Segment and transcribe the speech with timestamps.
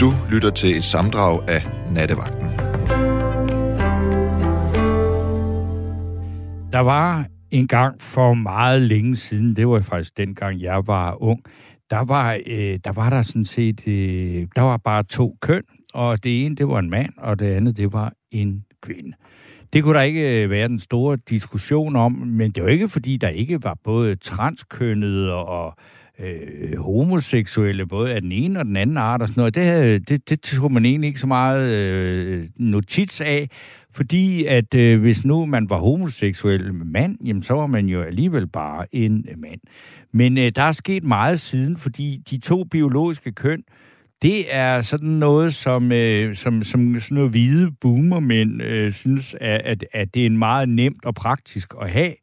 [0.00, 2.46] Du lytter til et samdrag af Nattevagten.
[6.72, 11.42] Der var en gang for meget længe siden, det var faktisk dengang jeg var ung,
[11.90, 15.62] der var, øh, der var der sådan set, øh, der var bare to køn,
[15.94, 19.12] og det ene, det var en mand, og det andet, det var en kvinde.
[19.72, 23.16] Det kunne der ikke øh, være den store diskussion om, men det var ikke, fordi
[23.16, 25.76] der ikke var både transkønnede og
[26.22, 29.54] øh, homoseksuelle, både af den ene og den anden art og sådan noget.
[29.54, 33.48] Det, havde, det, det tog man egentlig ikke så meget øh, notits af,
[33.92, 38.46] fordi at øh, hvis nu man var homoseksuel mand, jamen så var man jo alligevel
[38.46, 39.60] bare en øh, mand.
[40.12, 43.62] Men øh, der er sket meget siden, fordi de to biologiske køn,
[44.22, 49.60] det er sådan noget, som, øh, som, som sådan noget hvide boomermænd øh, synes, at,
[49.64, 52.14] at, at det er meget nemt og praktisk at have,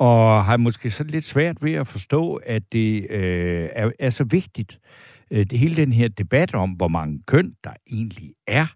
[0.00, 4.24] og har måske sådan lidt svært ved at forstå, at det øh, er, er så
[4.24, 4.78] vigtigt.
[5.30, 8.66] Øh, det hele den her debat om, hvor mange køn der egentlig er.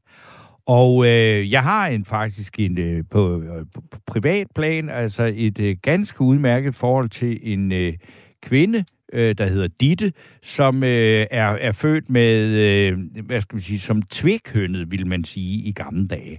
[0.66, 5.58] Og øh, jeg har en faktisk en, øh, på, øh, på privat plan, altså et
[5.58, 7.94] øh, ganske udmærket forhold til en øh,
[8.42, 13.62] kvinde, øh, der hedder Ditte, som øh, er, er født med, øh, hvad skal man
[13.62, 16.38] sige, som tvækhønnet, vil man sige, i gamle dage.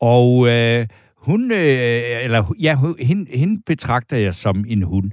[0.00, 0.86] Og øh,
[1.28, 5.10] hun, øh, eller ja, hende, hende betragter jeg som en hund.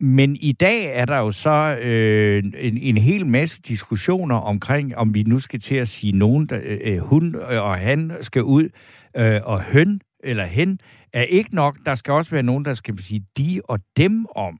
[0.00, 5.14] Men i dag er der jo så øh, en, en hel masse diskussioner omkring, om
[5.14, 8.68] vi nu skal til at sige nogen, der, øh, hun og han skal ud,
[9.16, 10.78] øh, og høn eller hen
[11.12, 11.76] er ikke nok.
[11.86, 14.58] Der skal også være nogen, der skal sige de og dem om.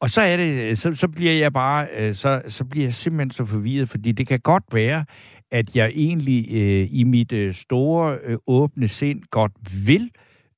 [0.00, 3.30] Og så er det, så, så bliver jeg bare, øh, så, så bliver jeg simpelthen
[3.30, 5.04] så forvirret, fordi det kan godt være,
[5.50, 9.52] at jeg egentlig øh, i mit øh, store øh, åbne sind godt
[9.86, 10.10] vil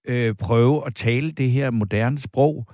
[0.05, 2.67] øh, prøve at tale det her moderne sprog,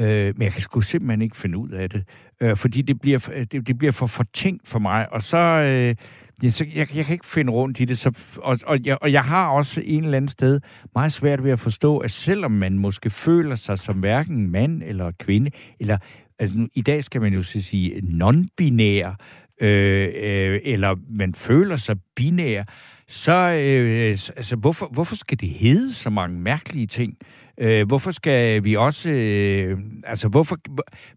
[0.00, 2.04] øh, men jeg kan sgu simpelthen ikke finde ud af det,
[2.40, 5.94] øh, fordi det bliver, øh, det, det bliver for fortænkt for mig, og så, øh,
[6.42, 9.12] ja, så jeg, jeg kan ikke finde rundt i det, så, og, og, jeg, og
[9.12, 10.60] jeg har også en eller anden sted
[10.94, 15.12] meget svært ved at forstå, at selvom man måske føler sig som hverken mand eller
[15.18, 15.50] kvinde,
[15.80, 15.98] eller
[16.38, 19.14] altså, i dag skal man jo så sige non-binær,
[19.60, 22.64] øh, øh, eller man føler sig binær,
[23.08, 27.16] så øh, altså, hvorfor, hvorfor skal det hedde så mange mærkelige ting?
[27.58, 29.10] Øh, hvorfor skal vi også...
[29.10, 30.56] Øh, altså, hvorfor,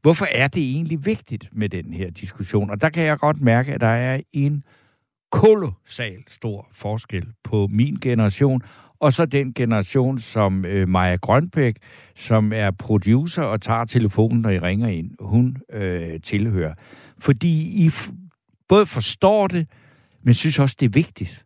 [0.01, 2.69] hvorfor er det egentlig vigtigt med den her diskussion?
[2.69, 4.63] Og der kan jeg godt mærke, at der er en
[5.31, 8.61] kolossal stor forskel på min generation
[9.01, 11.75] og så den generation som øh, Maja Grønbæk,
[12.15, 16.73] som er producer og tager telefonen, når I ringer ind, hun øh, tilhører.
[17.19, 17.89] Fordi I
[18.71, 19.67] både forstår det,
[20.23, 21.45] men synes også, det er vigtigt,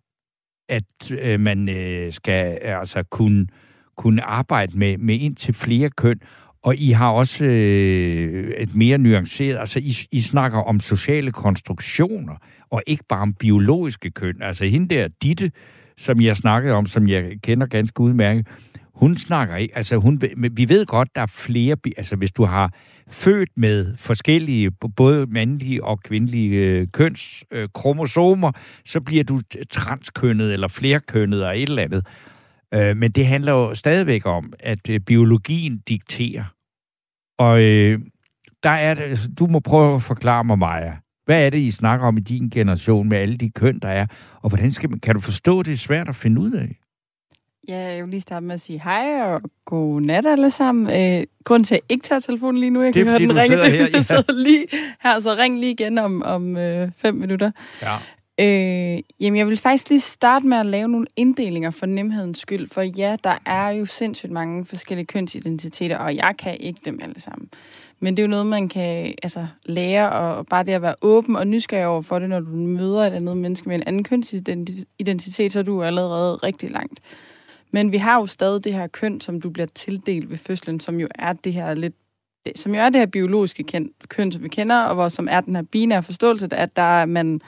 [0.69, 3.47] at øh, man øh, skal øh, altså kunne,
[3.97, 6.19] kunne arbejde med, med ind til flere køn.
[6.63, 12.35] Og I har også øh, et mere nuanceret, altså I, I snakker om sociale konstruktioner,
[12.69, 14.41] og ikke bare om biologiske køn.
[14.41, 15.51] Altså hende der, Ditte,
[15.97, 18.47] som jeg snakkede om, som jeg kender ganske udmærket,
[18.95, 22.73] hun snakker ikke, altså hun, vi ved godt, der er flere, altså hvis du har
[23.09, 29.39] født med forskellige, både mandlige og kvindelige øh, kønskromosomer, øh, så bliver du
[29.69, 32.07] transkønnet eller flerkønnet eller et eller andet.
[32.73, 36.44] Øh, men det handler jo stadigvæk om, at øh, biologien dikterer.
[37.39, 38.00] Og øh,
[38.63, 40.94] der er det, altså, du må prøve at forklare mig, Maja.
[41.25, 44.07] Hvad er det, I snakker om i din generation med alle de køn, der er?
[44.41, 46.84] Og hvordan skal man, kan du forstå, det er svært at finde ud af?
[47.67, 50.85] Ja, jeg vil lige starte med at sige hej og god nat alle sammen.
[51.19, 53.19] Øh, grunden til, at jeg ikke tager telefonen lige nu, jeg det er, kan høre
[53.19, 54.01] den ringe, her, ja.
[54.01, 54.65] sidder lige
[55.01, 57.51] her, så ring lige igen om, om øh, fem minutter.
[57.81, 57.95] Ja.
[58.39, 62.67] Øh, jamen, jeg vil faktisk lige starte med at lave nogle inddelinger for nemhedens skyld,
[62.71, 67.21] for ja, der er jo sindssygt mange forskellige kønsidentiteter, og jeg kan ikke dem alle
[67.21, 67.49] sammen.
[67.99, 71.35] Men det er jo noget, man kan altså, lære, og bare det at være åben
[71.35, 75.51] og nysgerrig over for det, når du møder et andet menneske med en anden kønsidentitet,
[75.51, 76.99] så er du allerede rigtig langt.
[77.75, 80.99] Men vi har jo stadig det her køn, som du bliver tildelt ved fødslen, som
[80.99, 81.95] jo er det her lidt
[82.55, 83.63] som jo er det her biologiske
[84.07, 87.05] køn, som vi kender, og hvor som er den her binære forståelse, at der er
[87.05, 87.41] man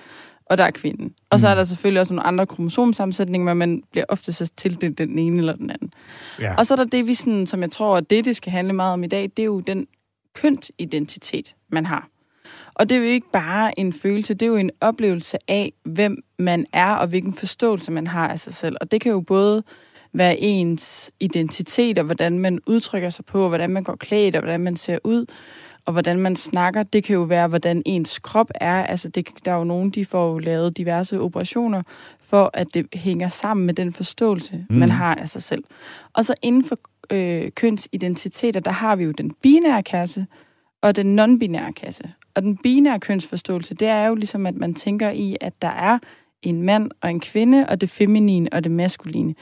[0.45, 1.13] og der er kvinden.
[1.29, 1.57] Og så er mm.
[1.57, 5.56] der selvfølgelig også nogle andre kromosomsammensætninger, men man bliver ofte så tildelt den ene eller
[5.56, 5.94] den anden.
[6.39, 6.56] Ja.
[6.56, 8.73] Og så er der det, vi sådan, som jeg tror, at det, det skal handle
[8.73, 9.88] meget om i dag, det er jo den
[10.33, 12.09] kønsidentitet, man har.
[12.75, 16.23] Og det er jo ikke bare en følelse, det er jo en oplevelse af, hvem
[16.39, 18.75] man er, og hvilken forståelse man har af sig selv.
[18.81, 19.63] Og det kan jo både
[20.18, 24.42] være ens identitet, og hvordan man udtrykker sig på, og hvordan man går klædt, og
[24.42, 25.25] hvordan man ser ud,
[25.86, 26.84] og hvordan man snakker.
[26.84, 28.84] Det kan jo være, hvordan ens krop er.
[28.84, 31.84] Altså, det, der er jo nogen, de får jo lavet diverse operationer,
[32.22, 34.75] for at det hænger sammen med den forståelse, mm.
[34.75, 35.64] man har af sig selv.
[36.14, 36.80] Og så inden for
[37.12, 40.25] øh, kønsidentiteter, der har vi jo den binære kasse
[40.81, 42.04] og den non-binære kasse.
[42.36, 46.00] Og den binære kønsforståelse, det er jo ligesom, at man tænker i, at der er
[46.42, 49.36] en mand og en kvinde, og det feminine og det maskuline.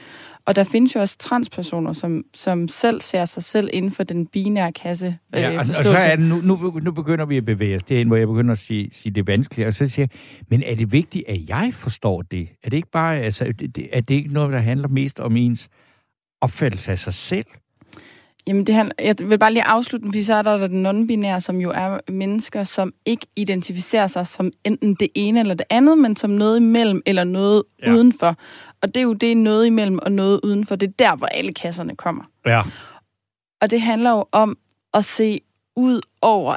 [0.46, 4.26] Og der findes jo også transpersoner, som, som selv ser sig selv inden for den
[4.26, 5.18] binære kasse.
[5.34, 7.82] Øh, ja, og, og så er det, nu, nu, nu begynder vi at bevæge os
[7.82, 10.74] derhen, hvor jeg begynder at sige, sige det vanskeligt, og så siger jeg, men er
[10.74, 12.48] det vigtigt, at jeg forstår det?
[12.64, 13.44] Er det ikke bare, altså,
[13.92, 15.68] er det ikke noget, der handler mest om ens
[16.40, 17.46] opfattelse af sig selv?
[18.48, 21.60] Jamen, det her, jeg vil bare lige afslutte, fordi så er der den non-binære, som
[21.60, 26.16] jo er mennesker, som ikke identificerer sig som enten det ene eller det andet, men
[26.16, 27.92] som noget imellem eller noget ja.
[27.92, 28.36] udenfor.
[28.82, 30.76] Og det er jo det noget imellem og noget udenfor.
[30.76, 32.24] Det er der, hvor alle kasserne kommer.
[32.46, 32.62] Ja.
[33.60, 34.58] Og det handler jo om
[34.94, 35.40] at se
[35.76, 36.56] ud over,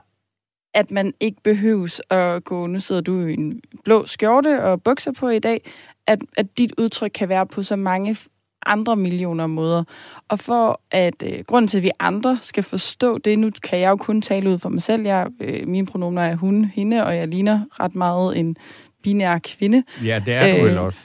[0.74, 5.12] at man ikke behøves at gå, nu sidder du i en blå skjorte og bukser
[5.12, 5.72] på i dag,
[6.08, 8.18] at, at dit udtryk kan være på så mange
[8.66, 9.84] andre millioner måder.
[10.28, 13.90] Og for at øh, grunden til, at vi andre skal forstå det, nu kan jeg
[13.90, 15.06] jo kun tale ud for mig selv.
[15.06, 18.58] Jeg, øh, mine pronomer er hun, hende, og jeg ligner ret meget en
[19.04, 19.84] binær kvinde.
[20.06, 20.98] Ja, det er du øh, også.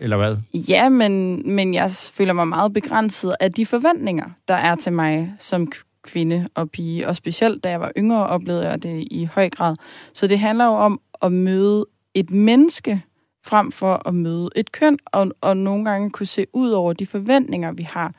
[0.00, 0.36] Eller hvad?
[0.68, 5.34] Ja, men, men jeg føler mig meget begrænset af de forventninger, der er til mig
[5.38, 5.72] som
[6.02, 7.08] kvinde og pige.
[7.08, 9.76] Og specielt da jeg var yngre, oplevede jeg det i høj grad.
[10.14, 13.02] Så det handler jo om at møde et menneske,
[13.44, 17.06] frem for at møde et køn, og, og nogle gange kunne se ud over de
[17.06, 18.14] forventninger, vi har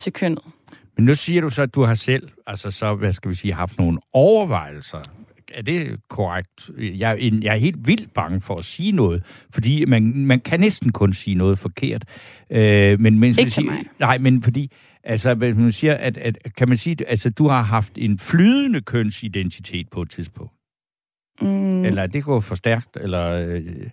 [0.00, 0.44] til kønnet.
[0.96, 3.54] Men nu siger du så, at du har selv, altså så, hvad skal vi sige,
[3.54, 5.02] haft nogle overvejelser.
[5.52, 6.70] Er det korrekt?
[6.78, 10.92] Jeg, jeg er helt vildt bange for at sige noget, fordi man, man kan næsten
[10.92, 12.04] kun sige noget forkert.
[12.50, 13.84] Øh, men, men, Ikke til mig.
[13.98, 14.72] Nej, men fordi,
[15.04, 18.80] altså, hvis man siger, at, at, kan man sige, altså, du har haft en flydende
[18.80, 20.52] kønsidentitet på et tidspunkt?
[21.40, 21.82] Mm.
[21.82, 23.46] Eller det går for stærkt, eller...
[23.46, 23.90] Øh,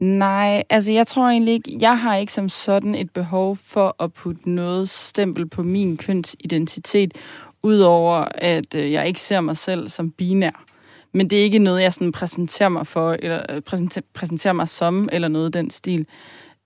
[0.00, 4.12] Nej, altså jeg tror egentlig ikke, jeg har ikke som sådan et behov for at
[4.12, 7.14] putte noget stempel på min kønsidentitet,
[7.62, 10.64] udover at øh, jeg ikke ser mig selv som binær.
[11.12, 14.68] Men det er ikke noget, jeg sådan præsenterer mig for, eller øh, præsenter, præsenterer mig
[14.68, 16.06] som, eller noget i den stil.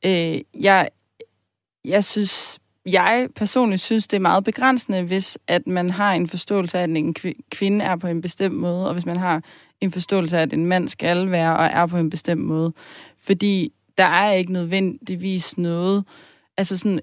[0.04, 0.88] Øh, jeg,
[1.84, 6.78] jeg synes, jeg personligt synes, det er meget begrænsende, hvis at man har en forståelse
[6.78, 7.14] af, at en
[7.50, 9.42] kvinde er på en bestemt måde, og hvis man har
[9.80, 12.72] en forståelse af, at en mand skal være og er på en bestemt måde.
[13.24, 16.04] Fordi der er ikke nødvendigvis noget...
[16.56, 17.00] Altså sådan,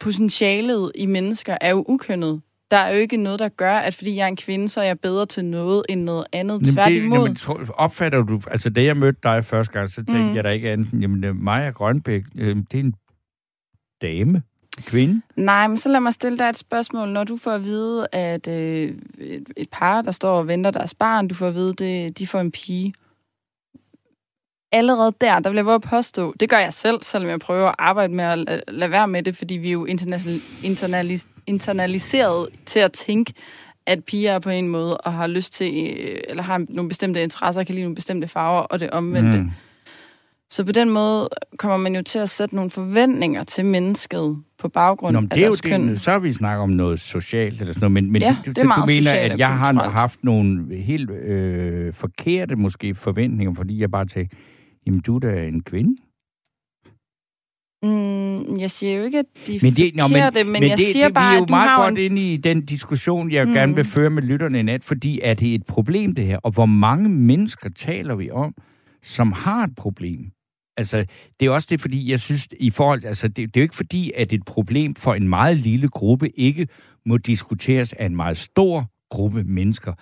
[0.00, 2.40] potentialet i mennesker er jo ukønnet.
[2.70, 4.84] Der er jo ikke noget, der gør, at fordi jeg er en kvinde, så er
[4.84, 6.66] jeg bedre til noget end noget andet.
[6.66, 7.18] Tværtimod.
[7.18, 8.40] Jamen, tror, opfatter du...
[8.50, 10.34] Altså, da jeg mødte dig første gang, så tænkte mm.
[10.34, 12.94] jeg da ikke andet jamen, Maja Grønbæk, øh, det er en
[14.02, 14.42] dame
[14.86, 15.22] kvinde?
[15.36, 17.08] Nej, men så lad mig stille dig et spørgsmål.
[17.08, 20.94] Når du får at vide, at øh, et, et par, der står og venter deres
[20.94, 22.94] barn, du får at vide, at de får en pige.
[24.72, 27.74] Allerede der, der vil jeg bare påstå, det gør jeg selv, selvom jeg prøver at
[27.78, 32.92] arbejde med at lade være med det, fordi vi er jo internalis, internaliseret til at
[32.92, 33.32] tænke,
[33.86, 37.22] at piger er på en måde og har lyst til, øh, eller har nogle bestemte
[37.22, 39.38] interesser, kan lide nogle bestemte farver, og det omvendte.
[39.38, 39.50] Mm.
[40.50, 41.28] Så på den måde
[41.58, 45.40] kommer man jo til at sætte nogle forventninger til mennesket på baggrund Nå, af det
[45.40, 45.88] deres jo, køn.
[45.88, 48.64] Det, så vi snakket om noget socialt eller sådan noget, men, men ja, det, det
[48.64, 53.90] er du mener, at jeg har haft nogle helt øh, forkerte måske forventninger, fordi jeg
[53.90, 54.36] bare tænkte,
[54.86, 55.96] jamen du er da en kvinde.
[57.84, 60.86] Mm, jeg siger jo ikke, at de men det, nå, men, men, men jeg det,
[60.86, 62.04] siger det, bare, at du meget har godt en...
[62.04, 63.52] ind i den diskussion, jeg mm.
[63.52, 66.50] gerne vil føre med lytterne i nat, fordi er det et problem det her, og
[66.50, 68.54] hvor mange mennesker taler vi om,
[69.02, 70.30] som har et problem?
[70.76, 71.06] Altså,
[71.40, 73.76] det er også det, fordi jeg synes, i forhold, altså, det, det er jo ikke
[73.76, 76.68] fordi, at et problem for en meget lille gruppe ikke
[77.06, 79.92] må diskuteres af en meget stor gruppe mennesker.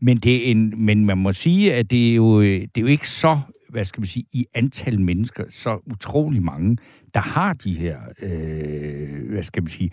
[0.00, 2.86] Men, det er en, men man må sige, at det er, jo, det er jo
[2.86, 6.76] ikke så, hvad skal man sige, i antal mennesker, så utrolig mange,
[7.14, 9.90] der har de her, øh, hvad skal man sige,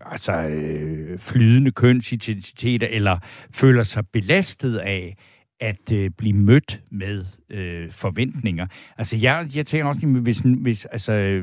[0.00, 3.18] altså øh, flydende kønsidentiteter, eller
[3.50, 5.16] føler sig belastet af,
[5.60, 8.66] at øh, blive mødt med øh, forventninger.
[8.98, 11.42] Altså, jeg, jeg tænker også, hvis, hvis altså,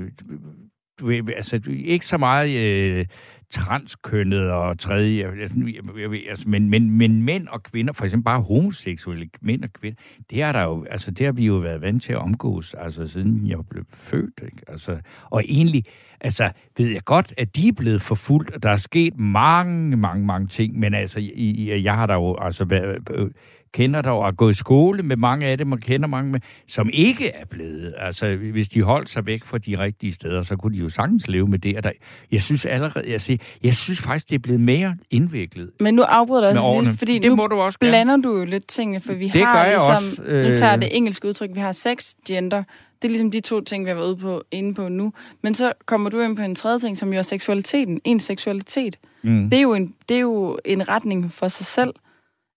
[1.00, 3.06] du, altså, ikke så meget øh,
[3.54, 8.24] transkønnet og tredje, jeg jeg jeg altså, men, men, men mænd og kvinder, for eksempel
[8.24, 9.98] bare homoseksuelle mænd og kvinder,
[10.30, 13.08] det er der jo, altså det har vi jo været vant til at omgås, altså
[13.08, 14.62] siden jeg blev født, ikke?
[14.68, 15.86] Altså, og egentlig,
[16.22, 20.26] altså ved jeg godt, at de er blevet forfulgt, og der er sket mange, mange,
[20.26, 23.32] mange ting, men altså, i, jeg har der jo altså været, øh,
[23.74, 26.40] kender der og har gået i skole med mange af dem, og kender mange med,
[26.68, 27.94] som ikke er blevet.
[27.98, 31.28] Altså, hvis de holdt sig væk fra de rigtige steder, så kunne de jo sagtens
[31.28, 31.78] leve med det.
[31.78, 31.92] Og der,
[32.32, 35.70] jeg synes allerede, jeg, siger, jeg synes faktisk, det er blevet mere indviklet.
[35.80, 38.46] Men nu afbryder jeg også lidt, fordi det nu må du også blander du jo
[38.46, 40.50] lidt tingene, for vi det har ligesom, også, øh...
[40.50, 42.64] nu tager jeg det engelske udtryk, vi har sex, gender,
[43.04, 45.14] det er ligesom de to ting, vi har været ude på, inde på nu.
[45.42, 48.02] Men så kommer du ind på en tredje ting, som jo er seksualiteten.
[48.04, 48.98] En seksualitet.
[49.24, 49.50] Mm.
[49.50, 51.94] Det, er jo en, det er jo en retning for sig selv.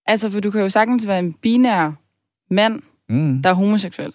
[0.07, 1.91] Altså, for du kan jo sagtens være en binær
[2.53, 3.41] mand, mm.
[3.41, 4.13] der er homoseksuel.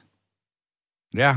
[1.15, 1.37] Ja.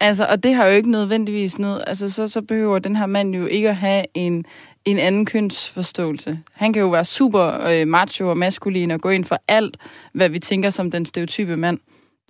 [0.00, 1.84] Altså, og det har jo ikke nødvendigvis noget...
[1.86, 4.44] Altså, så, så behøver den her mand jo ikke at have en,
[4.84, 6.40] en anden kønsforståelse.
[6.52, 9.76] Han kan jo være super øh, macho og maskulin og gå ind for alt,
[10.14, 11.78] hvad vi tænker som den stereotype mand.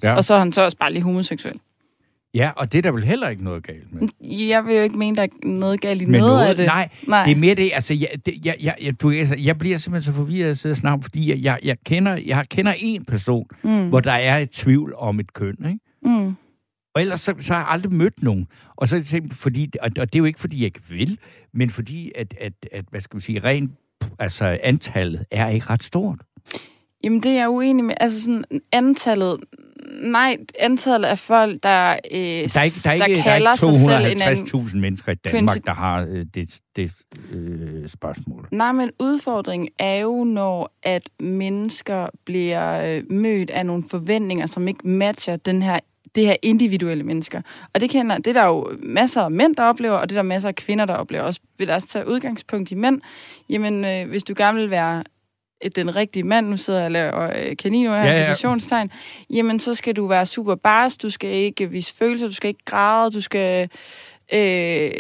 [0.02, 0.14] Ja.
[0.14, 1.60] Og så er han så også bare lige homoseksuel.
[2.36, 4.08] Ja, og det er der vel heller ikke noget galt med.
[4.48, 6.66] Jeg vil jo ikke mene, der er noget galt i noget, noget- af det.
[6.66, 7.24] nej, nej.
[7.24, 10.12] Det er mere det, altså, jeg, det, jeg, jeg, jeg, du, altså, jeg bliver simpelthen
[10.12, 13.88] så forvirret af at snakke, fordi jeg, jeg, jeg, kender, jeg kender en person, Mm.
[13.88, 15.78] hvor der er et tvivl om et køn, ikke?
[16.02, 16.34] Mm.
[16.94, 18.46] Og ellers så, så har jeg aldrig mødt nogen.
[18.76, 21.18] Og så fordi, og, og det er jo ikke fordi, jeg ikke vil,
[21.54, 23.70] men fordi, at, at, at hvad skal vi sige, rent
[24.18, 26.18] altså antallet er ikke ret stort.
[27.04, 27.94] Jamen, det er jeg uenig med.
[28.00, 29.36] Altså, sådan antallet...
[29.90, 33.52] Nej, antallet af folk, der, øh, Der er ikke, der er ikke, der er kalder
[33.52, 34.66] ikke sig selv en anden...
[34.66, 36.92] 250.000 mennesker i Danmark, der har øh, det, det
[37.32, 38.48] øh, spørgsmål.
[38.50, 44.68] Nej, men udfordringen er jo, når at mennesker bliver øh, mødt af nogle forventninger, som
[44.68, 45.78] ikke matcher den her
[46.14, 47.42] det her individuelle mennesker.
[47.74, 50.22] Og det, kender, det er der jo masser af mænd, der oplever, og det er
[50.22, 51.24] der masser af kvinder, der oplever.
[51.24, 53.00] Også vil også tage udgangspunkt i mænd.
[53.48, 55.04] Jamen, øh, hvis du gerne vil være
[55.76, 58.90] den rigtige mand, nu sidder jeg og laver øh, kaniner her, Ja, ja, citationstegn,
[59.30, 62.64] jamen så skal du være super bars, du skal ikke vise følelser, du skal ikke
[62.64, 63.68] græde, du skal...
[64.34, 64.90] Øh,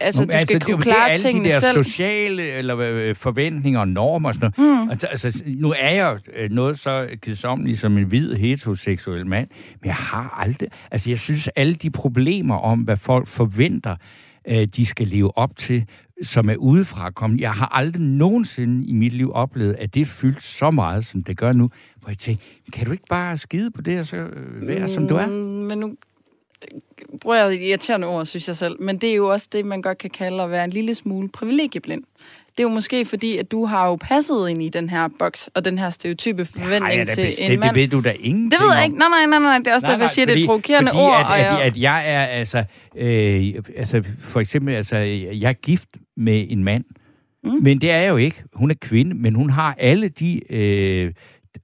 [0.00, 1.84] altså, Nå, du skal det, kunne det er klare alle tingene de der selv.
[1.84, 4.82] sociale eller øh, forventninger og normer og sådan noget.
[4.84, 4.90] Mm.
[4.90, 9.48] Altså, altså, nu er jeg øh, noget så kedsomlig som en hvid heteroseksuel mand,
[9.82, 10.68] men jeg har aldrig...
[10.90, 13.96] Altså, jeg synes, alle de problemer om, hvad folk forventer,
[14.48, 15.84] øh, de skal leve op til,
[16.22, 17.40] som er udefra kommet.
[17.40, 21.36] Jeg har aldrig nogensinde i mit liv oplevet, at det fyldt så meget, som det
[21.36, 21.70] gør nu.
[22.00, 22.42] Hvor jeg tænker,
[22.72, 25.26] kan du ikke bare skide på det og så øh, være, som du er?
[25.26, 25.96] Mm, Men nu
[27.20, 28.82] bruger jeg et irriterende ord, synes jeg selv.
[28.82, 31.28] Men det er jo også det, man godt kan kalde at være en lille smule
[31.28, 32.04] privilegieblind.
[32.56, 35.50] Det er jo måske fordi, at du har jo passet ind i den her boks
[35.54, 37.74] og den her stereotype forventning ja, til bestemt, en mand.
[37.74, 38.98] Det ved du da ingenting Det ved jeg ikke.
[38.98, 39.58] Nej, nej, nej, nej.
[39.58, 41.20] Det er også derfor, jeg siger, det er et provokerende fordi ord.
[41.20, 42.64] At, og at, jeg, at jeg er altså,
[42.96, 46.84] øh, altså, for eksempel, altså, jeg er gift med en mand,
[47.44, 47.50] mm.
[47.62, 48.44] men det er jo ikke.
[48.54, 51.12] Hun er kvinde, men hun har alle de, øh,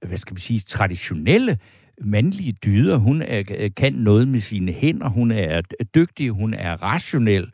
[0.07, 1.57] hvad skal man sige, traditionelle
[2.01, 2.97] mandlige dyder.
[2.97, 5.61] Hun er, kan noget med sine hænder, hun er
[5.95, 7.51] dygtig, hun er rationel.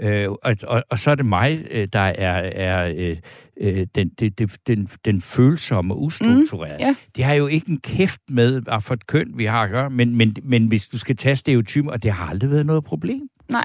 [0.00, 3.16] Øh, og, og, og så er det mig, øh, der er, er øh,
[3.60, 6.76] øh, den, det, den, den følsomme og ustrukturerede.
[6.76, 6.94] Mm, ja.
[7.16, 9.90] Det har jo ikke en kæft med, hvad for et køn vi har at gøre,
[9.90, 13.28] men, men, men hvis du skal tage stereotyper, og det har aldrig været noget problem.
[13.50, 13.64] nej.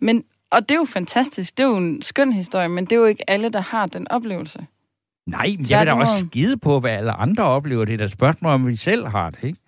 [0.00, 0.24] Men,
[0.54, 1.58] og det er jo fantastisk.
[1.58, 4.08] Det er jo en skøn historie, men det er jo ikke alle, der har den
[4.10, 4.66] oplevelse.
[5.26, 7.84] Nej, men jeg vil da også skide på, hvad alle andre oplever.
[7.84, 9.58] Det er da spørgsmål, om vi selv har det, ikke?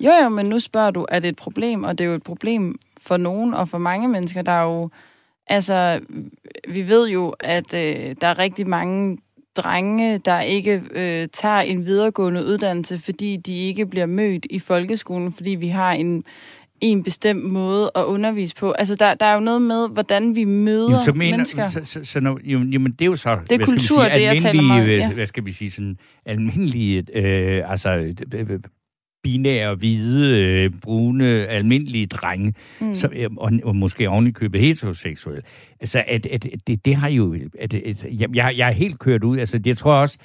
[0.00, 1.84] Jo, jo, men nu spørger du, er det et problem?
[1.84, 4.42] Og det er jo et problem for nogen og for mange mennesker.
[4.42, 4.90] Der er jo,
[5.46, 6.00] altså,
[6.68, 9.18] vi ved jo, at øh, der er rigtig mange
[9.56, 15.32] drenge, der ikke øh, tager en videregående uddannelse, fordi de ikke bliver mødt i folkeskolen,
[15.32, 16.24] fordi vi har en,
[16.80, 18.70] en bestemt måde at undervise på.
[18.72, 21.68] Altså, der, der er jo noget med, hvordan vi møder Jamen, så mener, mennesker.
[21.68, 23.38] Så, så, så, jo, jamen, det er jo så...
[23.42, 25.12] Det er hvad kultur, sige, det jeg taler meget, ja.
[25.12, 25.96] Hvad skal vi sige, sådan
[26.26, 28.14] almindelige, øh, altså
[29.22, 32.94] binære, hvide, øh, brune, almindelige drenge, mm.
[32.94, 35.42] som, øh, og, og måske ovenikøbet heteroseksuelle.
[35.80, 37.36] Altså, at, at, det, det har jo...
[37.58, 39.38] At, at, jeg, jeg jeg er helt kørt ud.
[39.38, 40.18] Altså, jeg tror også...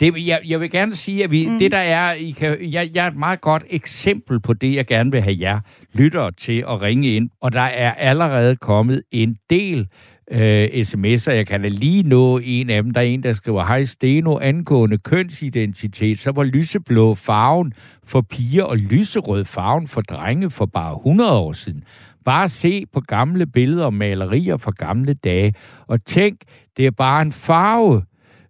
[0.00, 1.58] Det, jeg, jeg vil gerne sige, at vi, mm.
[1.58, 4.86] det der er, I kan, jeg, jeg er et meget godt eksempel på det, jeg
[4.86, 5.60] gerne vil have jer
[5.92, 7.30] lyttere til at ringe ind.
[7.40, 9.88] Og der er allerede kommet en del
[10.30, 11.32] øh, sms'er.
[11.32, 12.92] Jeg kan da lige nå en af dem.
[12.92, 17.72] Der er en, der skriver, Hej Steno, angående kønsidentitet, så var lyseblå farven
[18.04, 21.84] for piger og lyserød farven for drenge for bare 100 år siden.
[22.24, 25.54] Bare se på gamle billeder og malerier fra gamle dage,
[25.86, 26.38] og tænk,
[26.76, 28.02] det er bare en farve.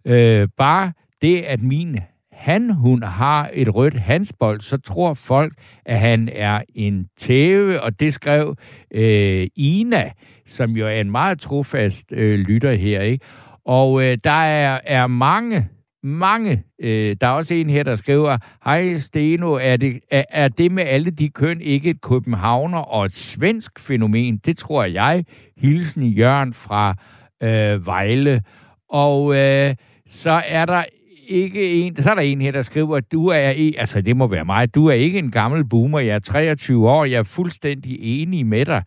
[0.04, 1.98] Øh, bare det, at min
[2.38, 5.52] han, hun har et rødt handsbold, så tror folk,
[5.84, 8.56] at han er en tæve, og det skrev
[8.94, 10.10] øh, Ina,
[10.46, 13.24] som jo er en meget trofast øh, lytter her, ikke?
[13.64, 15.68] Og øh, der er, er mange,
[16.02, 20.48] mange, øh, der er også en her, der skriver, Hej Steno, er det, er, er
[20.48, 24.36] det med alle de køn ikke et københavner og et svensk fænomen?
[24.36, 25.24] Det tror jeg.
[25.56, 26.94] Hilsen Jørgen fra
[27.42, 28.42] øh, Vejle.
[28.90, 29.74] Og øh,
[30.10, 30.84] så er der
[31.28, 34.26] ikke en, så er der en her, der skriver, at du er, altså det må
[34.26, 37.98] være mig, du er ikke en gammel boomer, jeg er 23 år, jeg er fuldstændig
[38.00, 38.82] enig med dig.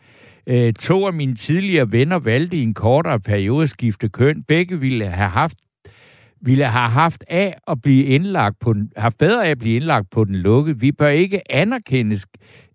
[0.47, 4.43] Øh, to af mine tidligere venner valgte i en kortere periode at skifte køn.
[4.43, 5.57] Begge ville have haft
[6.43, 10.09] ville have haft af at blive indlagt på den, haft bedre af at blive indlagt
[10.09, 10.79] på den lukke.
[10.79, 12.25] Vi bør ikke anerkendes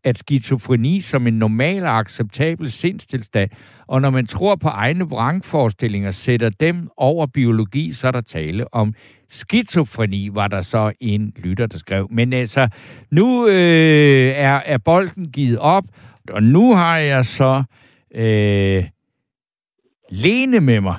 [0.07, 3.51] at skizofreni som en normal og acceptabel sindstilstand,
[3.87, 8.75] og når man tror på egne vrangforestillinger, sætter dem over biologi, så er der tale
[8.75, 8.95] om
[9.29, 12.09] skizofreni, var der så en lytter, der skrev.
[12.11, 12.69] Men altså,
[13.11, 15.85] nu øh, er, er bolden givet op,
[16.31, 17.63] og nu har jeg så
[18.15, 18.85] øh,
[20.11, 20.97] Lene med mig.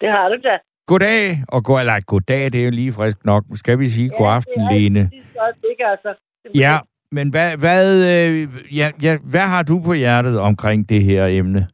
[0.00, 0.58] Det har du da.
[0.86, 3.44] Goddag, og god, eller goddag, det er jo lige frisk nok.
[3.54, 5.08] Skal vi sige god aften, det er Lene?
[5.12, 6.27] lige så ikke, altså.
[6.44, 6.74] Det- Ja,
[7.10, 11.68] men hvad, hvad, øh, ja, ja, hvad har du på hjertet omkring det her emne?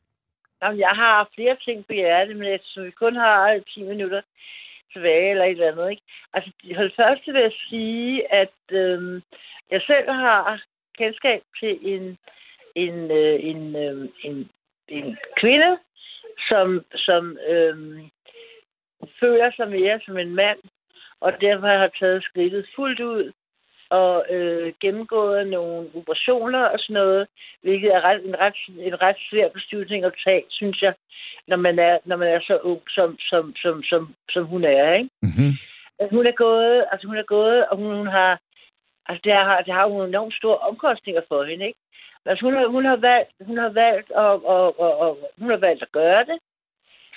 [0.62, 4.21] Jamen, jeg har flere ting på hjertet, men jeg synes, vi kun har 10 minutter
[4.92, 6.02] tilbage eller et eller andet, ikke?
[6.35, 9.23] Altså, hold først vil jeg sige, at øhm,
[9.71, 10.62] jeg selv har
[10.99, 12.18] kendskab til en,
[12.75, 14.49] en, øh, en, øh, en,
[14.88, 15.78] en kvinde,
[16.49, 18.00] som, som øhm,
[19.21, 20.59] føler sig mere som en mand,
[21.21, 23.33] og derfor har taget skridtet fuldt ud
[23.98, 27.26] og øh, gennemgået nogle operationer og sådan noget,
[27.62, 28.58] hvilket er ret, en, ret,
[28.88, 30.94] en ret svær beslutning at tage, synes jeg,
[31.48, 34.92] når man er, når man er så ung, som, som, som, som, som hun er.
[34.94, 35.10] Ikke?
[35.22, 35.52] Mm-hmm.
[35.98, 38.40] Men Hun er gået, altså hun er gået, og hun, hun har,
[39.06, 41.78] altså det har, det har nogle enormt store omkostninger for hende, ikke?
[42.26, 45.56] Altså hun har, hun har valgt, hun har valgt, og, og, og, og, hun har
[45.56, 46.38] valgt at gøre det,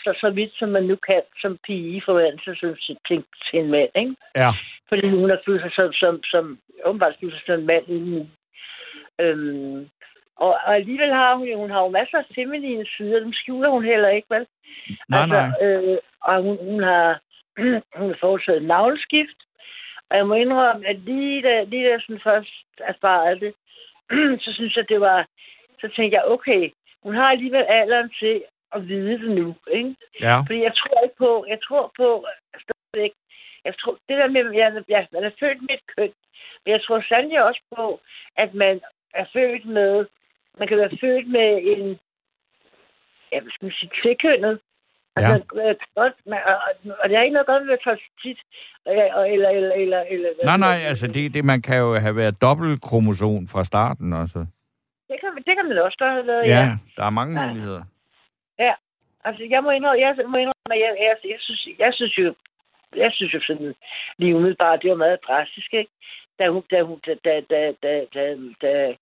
[0.03, 3.71] så, så vidt som man nu kan som pige sig som, til, til, til en
[3.71, 4.15] mand, ikke?
[4.35, 4.51] Ja.
[4.89, 8.31] Fordi hun har følt sig som, som, som åbenbart følt sig som en mand inden.
[9.19, 9.89] Øhm,
[10.35, 13.69] og, og alligevel har hun jo, hun har jo masser af feminine sider, dem skjuler
[13.69, 14.45] hun heller ikke, vel?
[15.09, 15.49] Nej, nej.
[15.61, 17.19] Øh, og hun, hun har
[17.99, 19.39] hun har foretaget navleskift.
[20.09, 23.53] Og jeg må indrømme, at lige da, lige da jeg sådan først erfarede det,
[24.43, 25.27] så synes jeg, det var...
[25.81, 26.71] Så tænkte jeg, okay,
[27.03, 28.43] hun har alligevel alderen til
[28.75, 29.95] at vide det nu, ikke?
[30.21, 30.39] Ja.
[30.47, 32.25] Fordi jeg tror ikke på, jeg tror på,
[32.63, 33.13] stadigvæk,
[33.65, 36.11] jeg tror, det der med, jeg, jeg, man er født med et køn,
[36.63, 37.99] men jeg tror sandelig også på,
[38.37, 38.81] at man
[39.13, 40.05] er født med,
[40.59, 41.99] man kan være født med en,
[43.31, 44.59] ja, hvad skal man sige, tvækønnet.
[45.15, 45.73] Altså, ja.
[46.01, 46.57] godt, man, og,
[47.03, 48.39] og det er ikke noget godt med transvestit,
[48.85, 52.41] eller, eller, eller, eller, eller Nej, nej, altså det, det, man kan jo have været
[52.41, 54.39] dobbelt kromosom fra starten også.
[55.09, 56.77] Det kan, det kan man også godt have været, Ja, ja.
[56.97, 57.47] der er mange Ja.
[57.47, 57.83] muligheder.
[59.27, 62.35] Altså, jeg må indrømme, jeg må indrømme, at jeg, jeg, jeg, synes, jeg synes jo,
[62.95, 63.75] jeg synes jo sådan,
[64.17, 65.91] lige umiddelbart, det var meget drastisk, ikke?
[66.39, 68.95] Da hun, da hun, da, da, da, da, da, da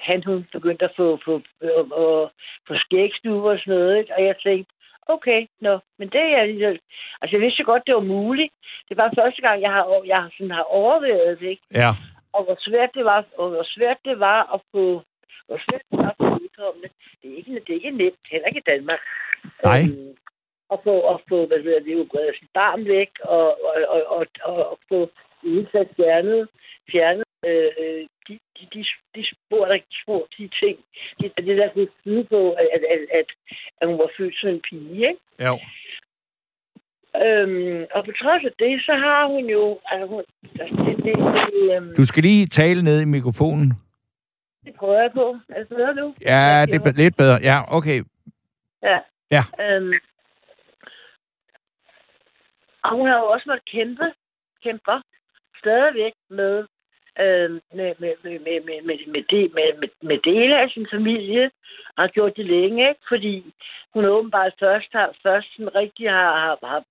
[0.00, 2.28] han, hun begyndte at få, få, øh,
[2.68, 4.14] få skægstue og sådan noget, ikke?
[4.16, 4.72] Og jeg tænkte,
[5.06, 6.80] okay, nå, men det er jeg alligevel...
[7.20, 8.52] Altså, jeg vidste godt, det var muligt.
[8.88, 11.62] Det var første gang, jeg har, jeg har, sådan har overvejet det, ikke?
[11.74, 11.90] Ja.
[12.32, 15.02] og hvor svært det var, og hvor svært det var at få,
[15.46, 16.88] hvor svært det var at få udkommende.
[17.22, 19.00] Det er ikke, det er ikke nemt, heller ikke i Danmark.
[19.64, 19.80] Nej.
[19.80, 20.16] Øhm,
[20.72, 22.04] at få, at få, hvad hedder det, jo,
[22.38, 24.26] sit barn væk, og, og, og, og,
[24.70, 25.10] og, få
[25.42, 26.48] udsat fjernet,
[26.92, 30.78] fjernet øh, de, de, de, de spor, der spor, de ting,
[31.20, 33.28] det, det der kunne tyde på, at, at, at, at,
[33.80, 35.20] at hun var født som en pige, ikke?
[35.46, 35.58] Jo.
[37.24, 40.22] Øhm, og på trods af det, så har hun jo, altså hun,
[40.60, 41.14] altså, det, det,
[41.52, 43.72] det, øhm, Du skal lige tale ned i mikrofonen.
[44.64, 45.36] det prøver jeg på.
[45.48, 46.14] Er det bedre nu?
[46.20, 47.38] Ja, det er lidt bedre.
[47.42, 48.02] Ja, okay.
[48.82, 48.98] Ja.
[49.30, 49.42] Ja.
[49.60, 49.92] Øhm,
[52.88, 54.06] og hun har jo også måttet kæmpe,
[54.64, 55.00] kæmper
[55.60, 56.54] stadigvæk med,
[57.22, 60.86] øhm, med, med, med, med, med, med, med, de, med, med, med dele af sin
[60.92, 61.44] familie,
[61.96, 63.00] og har gjort det længe, ikke?
[63.08, 63.54] fordi
[63.94, 66.84] hun åbenbart først har, først sådan rigtig har, har, har,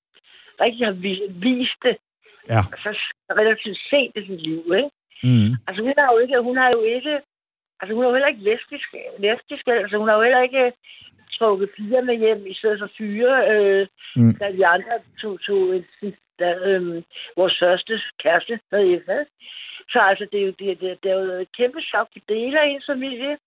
[0.62, 1.98] rigtig har vi- vist det,
[2.50, 2.62] Ja.
[2.84, 2.90] så
[3.42, 4.90] relativt sent i sit liv, ikke?
[5.24, 5.52] Mm.
[5.68, 7.22] Altså, hun har jo ikke, hun har jo ikke,
[7.80, 10.74] altså, hun er jo heller ikke lesbisk, lesbisk altså, hun har jo heller ikke
[11.38, 14.34] trukket piger med hjem i stedet for fyre, øh, Mm.
[14.40, 15.86] da de andre tog, tog en,
[16.40, 17.04] da, øh,
[17.38, 19.26] vores første kæreste havde hjemme.
[19.92, 22.62] Så altså, det er jo, det, det, det er jo et kæmpe chok for dele
[22.62, 23.38] af hendes familie,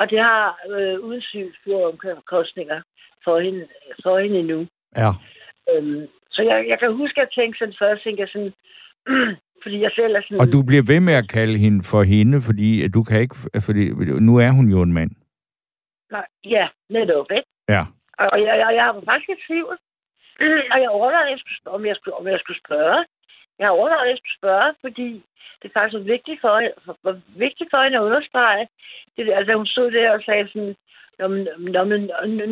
[0.00, 2.80] og det har øh, uden sygt store omkostninger
[3.24, 3.66] for hende,
[4.02, 4.66] for hende endnu.
[4.96, 5.10] Ja.
[5.70, 8.52] Øhm, så jeg, jeg kan huske, at jeg tænkte sådan først, tænkte jeg sådan,
[9.62, 10.40] fordi jeg selv er sådan...
[10.40, 13.36] Og du bliver ved med at kalde hende for hende, fordi du kan ikke...
[13.66, 13.84] Fordi
[14.28, 15.10] nu er hun jo en mand.
[16.14, 17.48] Nej, ja, netop, ikke?
[17.68, 17.82] Ja.
[18.18, 19.76] Og jeg, jeg, jeg var faktisk i tvivl.
[20.72, 23.04] Og jeg overvejede, om jeg skulle, om jeg skulle, spørge.
[23.58, 25.08] Jeg har overvejet, at jeg skulle spørge, fordi
[25.60, 28.68] det er faktisk vigtigt for, for, var vigtigt for hende at understrege.
[29.16, 30.74] Det, altså, hun stod der og sagde sådan,
[31.18, 32.00] Nå, men, nå, men,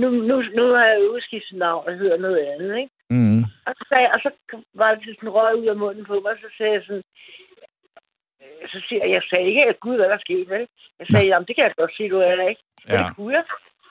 [0.02, 2.92] nu, nu, nu har jeg udskiftet navn og hedder noget andet, ikke?
[3.10, 3.42] Mm.
[3.66, 4.30] Og så, sagde, og så
[4.74, 7.02] var det sådan røg ud af munden på mig, og så sagde jeg sådan,
[8.72, 10.66] så siger jeg, jeg sagde ikke, at gud, hvad der skete, vel?
[10.98, 12.62] Jeg sagde, jamen, det kan jeg godt se, du er ikke.
[12.86, 13.04] Men Ja.
[13.06, 13.44] det kunne jeg.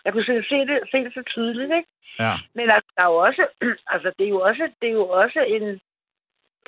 [0.05, 1.89] Jeg kunne se det, se det så tydeligt, ikke?
[2.19, 2.33] Ja.
[2.53, 3.47] Men altså, der er jo også,
[3.93, 5.63] altså, det er jo også, det er jo også en,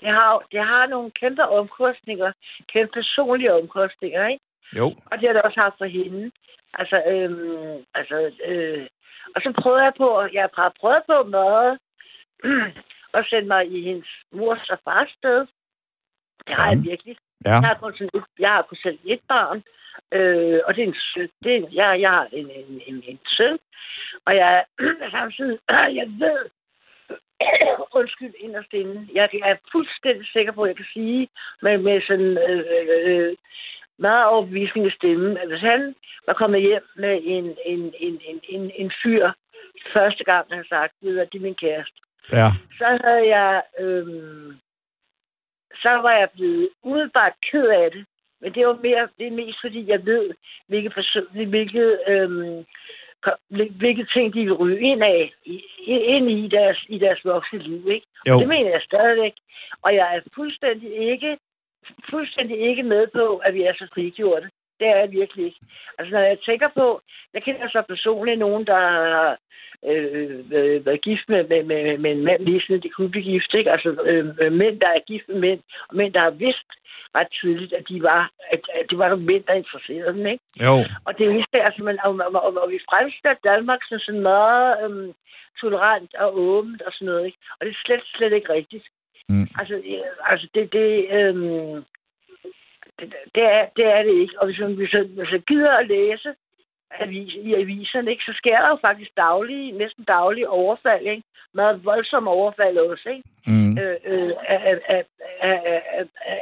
[0.01, 2.31] det har, det har nogle kæmpe omkostninger,
[2.73, 4.43] kæmpe personlige omkostninger, ikke?
[4.77, 4.85] Jo.
[5.05, 6.31] Og det har det også haft for hende.
[6.73, 8.87] Altså, øhm, altså, øh,
[9.35, 11.79] og så prøvede jeg på, jeg har prøvet på meget,
[13.17, 15.39] at sende mig i hendes mors og fars sted.
[16.47, 17.17] Det har jeg virkelig.
[17.45, 17.51] Ja.
[17.51, 19.63] Jeg har kun, sådan et, jeg har kun selv et barn,
[20.11, 21.29] øh, og det er en søn.
[21.43, 23.57] Det er, jeg, jeg har en, en, en, en søn,
[24.25, 24.65] og jeg
[25.17, 25.59] samtidig,
[25.99, 26.41] jeg ved,
[27.99, 31.27] undskyld inderst inde, jeg er fuldstændig sikker på, at jeg kan sige
[31.61, 32.63] med, med sådan øh,
[33.05, 33.35] øh,
[33.97, 35.95] meget overbevisning i stemmen, at hvis han
[36.27, 39.31] var kommet hjem med en, en, en, en, en, en fyr,
[39.93, 41.97] første gang han sagt, ved at det er min kæreste,
[42.31, 42.49] Ja.
[42.77, 44.57] så havde jeg, øhm,
[45.75, 48.05] så var jeg blevet umiddelbart ked af det.
[48.41, 50.31] Men det var mere, det er mest fordi, jeg ved,
[50.67, 52.65] hvilke, person, hvilke, øhm,
[53.81, 55.33] hvilke ting, de vil ryge ind af,
[55.87, 58.07] ind i deres, i deres voksne liv, ikke?
[58.27, 58.39] Jo.
[58.39, 59.33] Det mener jeg stadigvæk.
[59.81, 61.37] Og jeg er fuldstændig ikke,
[62.09, 64.49] fuldstændig ikke med på, at vi er så frigjorte.
[64.81, 65.61] Det er jeg virkelig ikke.
[65.97, 67.01] Altså, når jeg tænker på,
[67.33, 69.37] jeg kender så personligt nogen, der har
[69.89, 73.53] øh, øh, været gift med, med, med, med en mand, lige de kunne blive gift,
[73.53, 73.71] ikke?
[73.71, 76.69] Altså, øh, øh, mænd, der er gift med mænd, og mænd, der har vidst
[77.15, 80.43] ret tydeligt, at de var, at, at det var nogle mænd, der interesserede dem, ikke?
[80.65, 80.73] Jo.
[81.05, 83.99] Og det er jo ikke, altså, man, og, og, og, og vi fremstiller Danmark som
[83.99, 85.13] sådan meget øhm,
[85.61, 87.37] tolerant og åbent og sådan noget, ikke?
[87.57, 88.85] Og det er slet, slet ikke rigtigt.
[89.29, 89.47] Mm.
[89.59, 91.83] Altså, øh, altså det, det, øhm,
[93.35, 94.39] det, er, det er det ikke.
[94.39, 96.33] Og hvis man, hvis man, hvis gider at læse
[96.99, 101.23] avis, i aviserne, ikke, så sker der jo faktisk daglige, næsten daglige overfald, ikke?
[101.53, 103.23] meget voldsomme overfald også, ikke?
[103.47, 103.77] Mm.
[103.77, 105.03] Øh, øh, af, af,
[105.41, 105.81] af,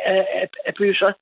[0.06, 1.14] af, af bøsser.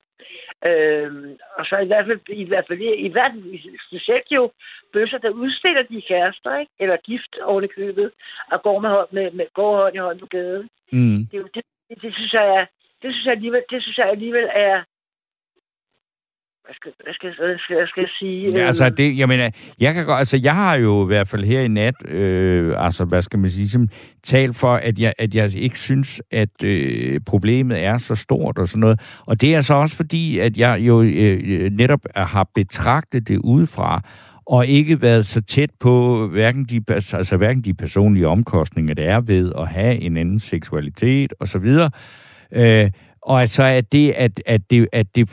[0.66, 1.10] Øh,
[1.58, 4.50] og så i hvert fald, i hvert fald, i hvert fald specielt jo
[4.92, 6.72] bøsser, der udstiller de kærester, ikke?
[6.80, 8.10] eller gift oven i købet,
[8.52, 10.68] og går med, hånd, med, med går hånd i hånd på gaden.
[10.92, 11.26] Mm.
[11.32, 12.66] Det, det, det, det, synes jeg,
[13.02, 14.82] det synes jeg alligevel, det synes jeg alligevel er,
[16.68, 18.58] hvad skal, hvad skal, hvad skal, hvad skal jeg sige?
[18.58, 19.50] Ja, altså Øhm, det, jeg mener,
[19.80, 23.04] jeg kan godt, altså jeg har jo i hvert fald her i nat, øh, altså
[23.04, 23.88] hvad skal man sige, som,
[24.24, 28.68] talt for, at jeg, at jeg ikke synes, at øh, problemet er så stort og
[28.68, 29.20] sådan noget.
[29.26, 34.02] Og det er så også fordi, at jeg jo øh, netop har betragtet det udefra,
[34.46, 39.20] og ikke været så tæt på hverken de, altså hverken de personlige omkostninger, der er
[39.20, 41.76] ved at have en anden seksualitet osv.,
[42.52, 42.90] øh,
[43.22, 45.28] og altså at det, at, at det, at det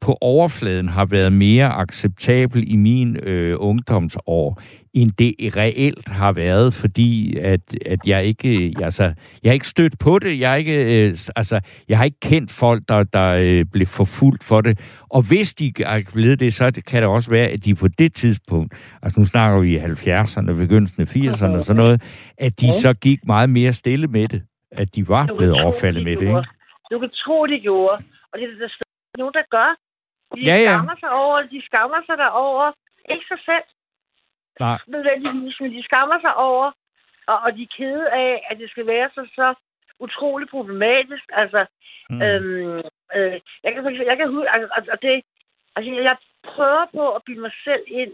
[0.00, 4.62] på overfladen har været mere acceptabel i min øh, ungdomsår,
[4.94, 9.02] end det reelt har været, fordi at, at jeg ikke, altså,
[9.42, 12.50] jeg har ikke stødt på det, jeg har ikke, øh, altså, jeg har ikke kendt
[12.50, 14.78] folk, der, der øh, blev forfulgt for det,
[15.10, 18.14] og hvis de er blevet det, så kan det også være, at de på det
[18.14, 22.02] tidspunkt, altså nu snakker vi i 70'erne, begyndelsen af 80'erne og sådan noget,
[22.38, 26.04] at de så gik meget mere stille med det, at de var blevet overfaldet de
[26.04, 26.48] med det, ikke?
[26.92, 27.96] Du kan tro, de gjorde.
[28.32, 28.68] Og det er der
[29.18, 29.70] nogen, der gør.
[30.34, 30.74] De Ja, ja.
[30.74, 32.72] skammer sig over, de skammer sig derover.
[33.08, 33.66] Ikke sig selv.
[34.60, 34.78] Nej.
[34.86, 36.72] Nødvendigvis, men de skammer sig over,
[37.26, 39.54] og, og de er kede af, at det skal være så, så
[39.98, 41.24] utrolig problematisk.
[41.32, 41.66] Altså,
[42.10, 42.22] Mm.
[42.22, 42.82] øhm,
[43.14, 45.22] øh, jeg kan, jeg kan huske, altså, altså, det,
[45.76, 48.12] altså, jeg prøver på at bilde mig selv ind,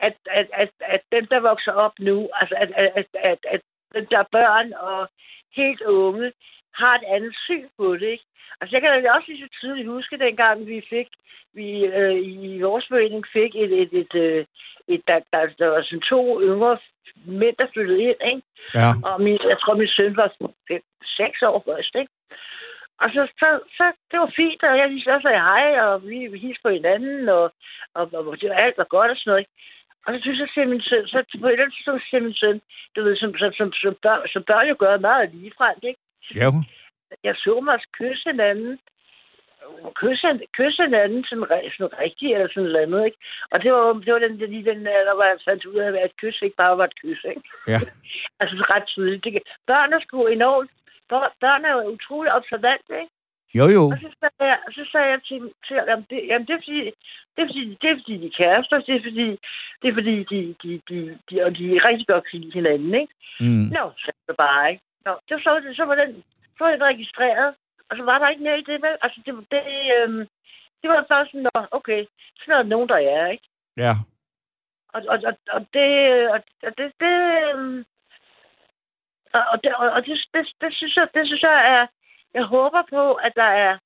[0.00, 3.60] at, at, at, at dem, der vokser op nu, altså, at, at, at, at, at
[3.94, 5.08] dem, der er børn og
[5.56, 6.32] helt unge,
[6.80, 8.24] har et andet syn på det, ikke?
[8.60, 11.08] Altså, jeg kan da også lige så tydeligt huske, dengang vi fik,
[11.54, 14.44] vi øh, i vores forening fik et, et, et, øh,
[14.88, 16.78] et der, der, der var sådan to yngre
[17.24, 18.42] mænd, der flyttede ind, ikke?
[18.74, 18.90] Ja.
[19.08, 20.28] Og min, jeg tror, min søn var
[21.16, 22.12] 6 år først, ikke?
[23.02, 26.18] Og så, så, så, det var fint, og jeg lige så sagde hej, og vi,
[26.26, 27.52] vi hilste på hinanden, og,
[27.94, 29.40] og, og det var alt var godt og sådan noget.
[29.40, 29.52] ikke?
[30.06, 32.40] Og så synes jeg, siger min søn, så på et eller andet tidspunkt siger min
[32.42, 32.60] søn,
[32.96, 36.00] du ved, som, som, som, som, børn, som børn jo gør meget ligefremt, ikke?
[36.34, 36.50] Ja.
[37.24, 38.78] Jeg så mig kysse hinanden,
[40.00, 43.18] kysse, kysse hinanden sådan, sådan rigtigt, eller sådan noget andet, ikke?
[43.50, 44.80] Og det var, det var den, lige den
[45.16, 47.42] hvor jeg fandt ud af, at et kys ikke bare var et kys, ikke?
[47.72, 47.78] Ja.
[48.40, 49.24] altså ret tydeligt.
[49.24, 50.70] Det, børn er sgu enormt,
[51.44, 53.12] børn er jo utrolig observant, ikke?
[53.58, 53.82] Jo, jo.
[53.92, 56.84] Og så sagde jeg, så sagde jeg til, til jamen, det, jamen det, er fordi,
[57.34, 59.28] det, er fordi, det er fordi, de er kærester, det er fordi,
[59.80, 63.14] det er fordi de, de, de, de, og de rigtig godt kan lide hinanden, ikke?
[63.40, 63.66] Mm.
[63.76, 64.82] Nå, så det bare, ikke?
[65.06, 66.24] Nå, det var så, så var den,
[66.58, 67.54] så var den registreret,
[67.88, 68.96] og så var der ikke mere i det, vel?
[69.02, 69.62] Altså, det, det,
[69.96, 70.28] øhm,
[70.80, 72.06] det var først sådan, nå, okay,
[72.38, 73.48] sådan er der nogen, der er, ikke?
[73.76, 73.94] Ja.
[74.94, 75.90] Og, og, og, og det,
[76.34, 77.14] og, og det, det,
[77.44, 77.84] øhm,
[79.32, 81.86] og, og, det, og, og det, det, det, synes jeg, det synes jeg er,
[82.34, 83.78] jeg håber på, at der er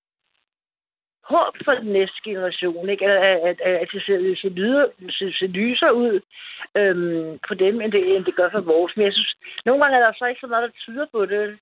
[1.32, 3.04] håb for den næste generation, ikke?
[3.06, 6.20] At, at, at, at det ser, ser, lyder, ser, ser lyser ud
[6.80, 8.92] øhm, for dem, end det, end det gør for vores.
[8.96, 9.34] Men jeg synes,
[9.66, 11.58] nogle gange er der så ikke så meget, der tyder på det.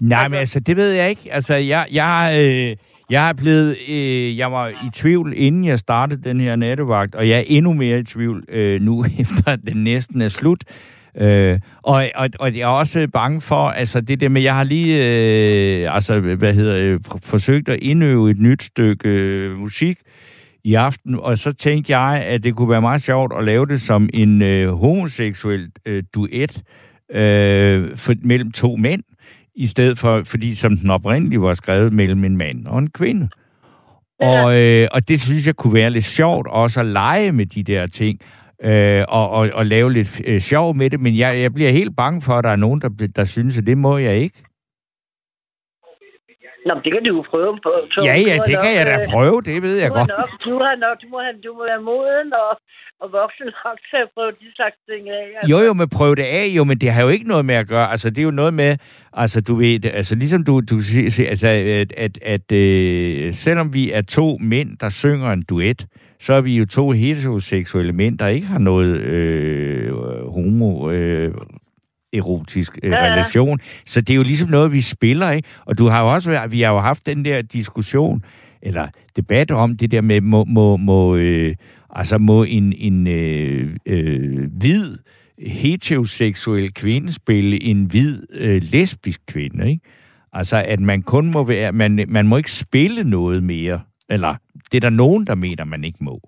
[0.00, 1.32] Nej, men altså, det ved jeg ikke.
[1.32, 2.76] Altså, jeg, jeg, øh,
[3.10, 7.28] jeg er blevet, øh, jeg var i tvivl, inden jeg startede den her nattevagt, og
[7.28, 10.64] jeg er endnu mere i tvivl øh, nu, efter den næsten er slut.
[11.18, 14.64] Øh, og, og, og jeg er også bange for, altså det der med, jeg har
[14.64, 19.98] lige, øh, altså, hvad hedder øh, forsøgt at indøve et nyt stykke øh, musik
[20.64, 23.80] i aften, og så tænkte jeg, at det kunne være meget sjovt at lave det
[23.80, 26.62] som en øh, homoseksuel øh, duet
[27.12, 29.02] øh, for, mellem to mænd
[29.54, 33.28] i stedet for, fordi som den oprindelige var skrevet mellem en mand og en kvinde.
[34.20, 37.62] Og, øh, og det synes jeg kunne være lidt sjovt også at lege med de
[37.62, 38.20] der ting,
[38.62, 41.96] øh, og, og, og lave lidt øh, sjov med det, men jeg, jeg bliver helt
[41.96, 44.42] bange for, at der er nogen, der, der synes, at det må jeg ikke.
[46.66, 47.70] Nå, det kan du jo prøve på.
[48.08, 50.10] Ja, ja, det kan jeg da øh, prøve, det ved jeg du godt.
[50.18, 52.52] Nok, du, har nok, du, må have, du må være moden og,
[53.00, 55.24] og voksen nok til at prøve de slags ting af.
[55.36, 55.50] Altså.
[55.50, 57.68] Jo, jo, men prøv det af, jo, men det har jo ikke noget med at
[57.68, 57.90] gøre.
[57.90, 58.76] Altså, det er jo noget med,
[59.12, 61.48] altså, du ved, altså, ligesom du, du siger, altså,
[61.82, 65.86] at, at, at øh, selvom vi er to mænd, der synger en duet,
[66.22, 69.92] så er vi jo to heteroseksuelle mænd, der ikke har noget øh,
[70.28, 70.90] homo...
[70.90, 71.34] Øh,
[72.12, 73.12] erotisk øh, ja, ja.
[73.12, 73.60] relation.
[73.86, 75.48] Så det er jo ligesom noget, vi spiller, ikke?
[75.64, 78.22] Og du har jo også været, vi har jo haft den der diskussion,
[78.62, 81.54] eller debat om det der med, må, må, må, øh,
[81.90, 84.96] altså må en, en øh, øh, hvid
[85.38, 89.80] heteroseksuel kvinde spille en hvid øh, lesbisk kvinde, ikke?
[90.32, 93.80] Altså, at man kun må være, man, man må ikke spille noget mere,
[94.14, 94.32] eller
[94.70, 96.20] det er der nogen, der mener, man ikke må.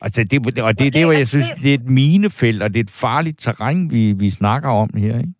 [0.00, 2.78] Altså, det, og det er det, hvor jeg synes, det er et minefelt, og det
[2.80, 5.34] er et farligt terræn, vi, vi snakker om her, ikke?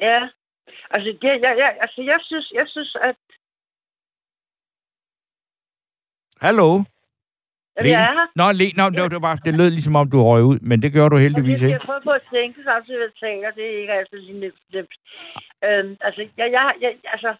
[0.00, 0.20] Ja.
[0.90, 3.16] Altså, det, jeg, jeg, altså, jeg synes, jeg synes, at...
[6.40, 6.82] Hallo?
[7.76, 8.26] Ja, jeg er her.
[8.40, 9.08] Nå, Le, nå ja.
[9.08, 11.72] det, var, det lød ligesom om, du røg ud, men det gør du heldigvis ikke.
[11.72, 13.50] Jeg prøver på at tænke samtidig, jeg taler.
[13.50, 14.94] Det er ikke altid lige nemt.
[15.64, 17.34] Øhm, altså, jeg, jeg, jeg, altså,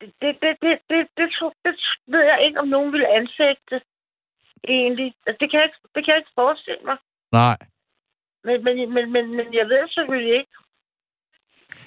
[0.00, 1.28] det, det, det, det, det, det,
[1.64, 1.74] det,
[2.06, 3.76] ved jeg ikke, om nogen vil ansætte
[4.68, 5.14] egentlig.
[5.26, 6.96] Altså, det, kan jeg ikke, det kan jeg ikke forestille mig.
[7.32, 7.56] Nej.
[8.44, 10.52] Men, men, men, men, men jeg ved selvfølgelig ikke.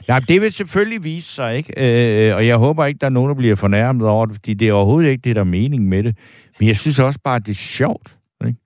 [0.08, 1.74] Nej, det vil selvfølgelig vise sig, ikke?
[1.78, 4.70] Øh, og jeg håber ikke, der er nogen, der bliver fornærmet over det, fordi det
[4.70, 6.18] er overhovedet ikke det, der er mening med det.
[6.60, 8.60] Men jeg synes også bare, at det er sjovt, ikke?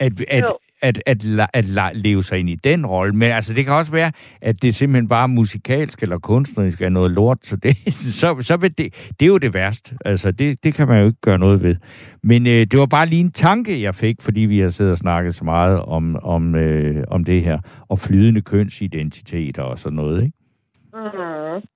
[0.00, 0.44] At, at,
[0.82, 3.14] at, at, at, at leve sig ind i den rolle.
[3.14, 4.12] Men altså, det kan også være,
[4.42, 7.38] at det simpelthen bare musikalsk eller kunstnerisk er noget lort.
[7.42, 7.76] Så det,
[8.20, 9.96] så, så vil det, det er jo det værste.
[10.04, 11.76] Altså, det, det kan man jo ikke gøre noget ved.
[12.22, 14.98] Men øh, det var bare lige en tanke, jeg fik, fordi vi har siddet og
[14.98, 17.58] snakket så meget om, om, øh, om det her.
[17.88, 20.36] Og flydende kønsidentiteter og sådan noget, ikke?
[20.94, 21.68] Mm-hmm.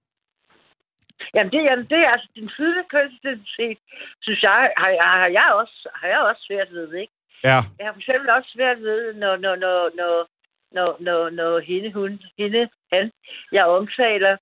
[1.34, 3.78] Jamen, det, jamen, det er altså din flydende kønsidentitet,
[4.20, 7.12] synes jeg, har, har, jeg også, har jeg også svært ved, ikke?
[7.44, 7.58] Ja.
[7.78, 10.26] Jeg har for eksempel også svært ved, når, når, når, når,
[10.72, 13.12] når, når, når hende, hun, hende, han,
[13.52, 14.36] jeg omtaler,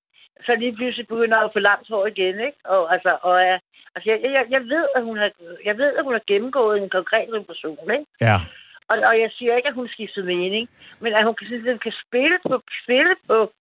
[0.47, 2.59] så lige pludselig begynder at få langt hår igen, ikke?
[2.65, 3.59] Og, altså, og er,
[3.95, 5.31] altså, jeg, jeg, jeg, ved, at hun har,
[5.65, 8.07] jeg ved, at hun har gennemgået en konkret repression, ikke?
[8.21, 8.37] Ja.
[8.91, 10.69] Og, og jeg siger ikke, at hun skifter mening,
[11.01, 13.53] men at hun kan, kan spille på, spille på,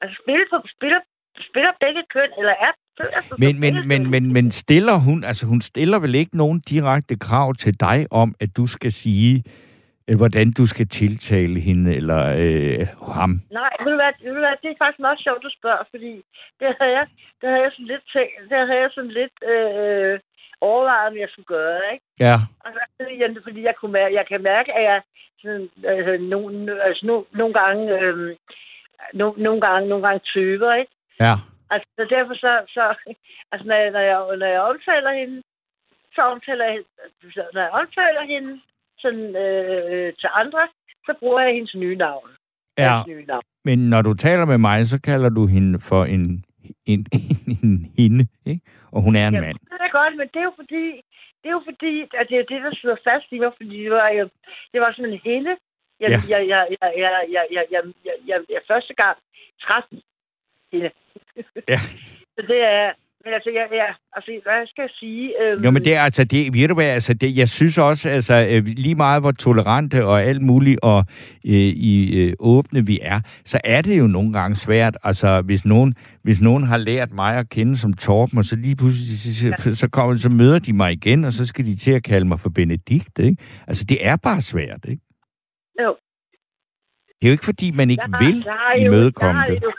[0.00, 1.00] altså spille på, spiller,
[1.48, 2.72] spiller begge køn, eller er
[3.38, 7.54] men, men, men, men, men stiller hun, altså hun stiller vel ikke nogen direkte krav
[7.54, 9.44] til dig om, at du skal sige,
[10.08, 12.86] øh, hvordan du skal tiltale hende eller øh,
[13.18, 13.40] ham?
[13.50, 16.12] Nej, ved du, ved du hvad, det er faktisk meget sjovt, du spørger, fordi
[16.60, 17.06] det havde jeg,
[17.40, 20.20] det havde jeg sådan lidt, tænkt, det havde jeg sådan lidt øh,
[20.60, 22.04] overvejet, om jeg skulle gøre, ikke?
[22.20, 22.36] Ja.
[22.64, 22.80] Altså,
[23.46, 25.00] fordi jeg, kunne mærke, jeg kan mærke, at jeg
[25.42, 26.38] sådan, øh, no,
[26.88, 28.36] altså, no, nogle gange, øh,
[29.14, 30.92] no, nogle gange, nogle gange tøver, ikke?
[31.20, 31.34] Ja.
[31.72, 32.82] Altså, så derfor så, så
[33.52, 35.42] altså, når jeg, når jeg, når jeg omtaler hende,
[36.14, 36.78] så omtaler jeg,
[37.54, 38.60] når jeg omtaler hende
[38.98, 40.68] sådan, øh, til andre,
[41.06, 42.28] så bruger jeg hendes nye navn.
[42.78, 43.42] Ja, nye navn.
[43.64, 46.44] men når du taler med mig, så kalder du hende for en,
[46.86, 48.62] en, en, en hende, ikke?
[48.92, 49.58] Og hun er en ja, mand.
[49.58, 50.84] det er godt, men det er jo fordi,
[51.40, 53.90] det er jo fordi, at det er det, der sidder fast i mig, fordi det
[53.90, 54.28] var, jo,
[54.72, 55.56] det var sådan en hende,
[56.00, 56.18] jeg, ja.
[56.28, 59.16] jeg, jeg, jeg, jeg, jeg, jeg, jeg, jeg, jeg, jeg, jeg første gang
[59.64, 60.02] træffede
[60.72, 60.90] hende.
[61.68, 61.78] Ja.
[62.36, 62.92] Så det er...
[63.24, 65.42] Men altså, ja, ja, altså, hvad skal jeg sige?
[65.42, 65.64] Øhm...
[65.64, 68.46] Jo, men det er altså, det, ved du hvad, altså, det, jeg synes også, altså,
[68.50, 71.04] øh, lige meget hvor tolerante og alt muligt og
[71.46, 75.64] øh, i øh, åbne vi er, så er det jo nogle gange svært, altså, hvis
[75.64, 79.48] nogen, hvis nogen har lært mig at kende som Torben, og så lige pludselig, så,
[79.48, 79.74] ja.
[79.74, 82.40] så, kommer, så møder de mig igen, og så skal de til at kalde mig
[82.40, 83.42] for Benedikt, ikke?
[83.66, 85.02] Altså, det er bare svært, ikke?
[85.82, 85.96] Jo.
[87.20, 88.46] Det er jo ikke, fordi man ikke har, vil
[88.86, 89.62] imødekomme det.
[89.62, 89.72] Jo,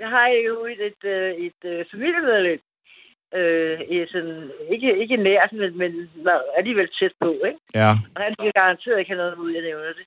[0.00, 2.60] jeg har jo et, et, øh, et, et, et familiemedlem.
[3.34, 6.10] Øh, sådan, ikke, ikke nært, men, men
[6.56, 7.58] alligevel tæt på, ikke?
[7.74, 7.90] Ja.
[8.14, 10.06] Og han kan garanteret ikke have noget ud, jeg nævner det.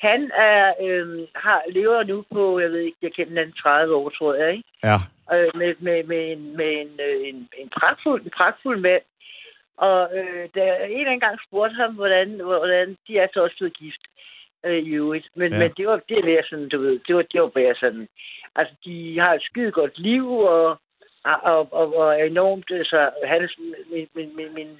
[0.00, 4.08] Han er, øh, har, lever nu på, jeg ved ikke, jeg kender den 30 år,
[4.10, 4.68] tror jeg, ikke?
[4.84, 4.98] Ja.
[5.34, 9.02] Øh, med, med, med, en, med en, øh, en, en, pragtfuld, en pragtfuld mand.
[9.76, 13.42] Og øh, da jeg en eller anden gang spurgte ham, hvordan, hvordan de er så
[13.42, 14.02] også blevet gift
[14.66, 15.28] øh, i øvrigt.
[15.34, 15.58] Men, Ja.
[15.58, 18.08] men det var det mere sådan, du ved, det var, det var bare sådan.
[18.56, 20.80] Altså, de har et skide godt liv, og,
[21.24, 23.48] og, og, og er enormt, så han er
[23.92, 24.70] min, min, min, min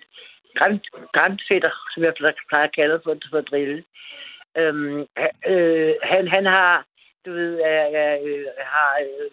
[0.55, 0.81] grand,
[1.13, 3.85] grandfætter, som jeg plejer at kalde for, for at drille.
[4.57, 5.07] Øhm,
[5.47, 6.85] øh, han, han har,
[7.27, 9.31] du ved, er, er, øh, har øh,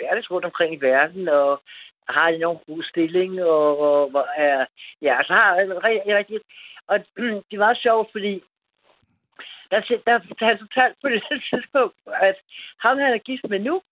[0.00, 1.60] færdes rundt omkring i verden, og
[2.08, 4.64] har en enormt god stilling, og, og, og er,
[5.02, 6.40] ja, så har han rigtig, rigtig,
[6.86, 6.98] og
[7.50, 8.42] det meget sjovt, fordi
[9.70, 12.36] der, der, der han fortalt på det tidspunkt, at
[12.78, 13.82] ham, han er gift med nu,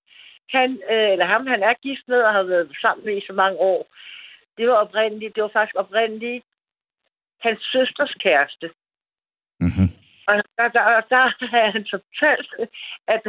[0.51, 3.33] han, øh, eller ham, han er gift med og har været sammen med i så
[3.33, 3.87] mange år,
[4.59, 6.45] det var oprindeligt, det var faktisk oprindeligt
[7.41, 8.71] hans søsters kæreste.
[9.61, 9.89] Mm-hmm.
[10.29, 12.51] Og der, der, der, har han fortalt,
[13.15, 13.23] at,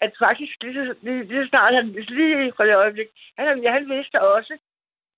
[0.00, 4.22] at faktisk lige, lige, lige snart han, lige for det øjeblik, han, ja, han vidste
[4.22, 4.58] også,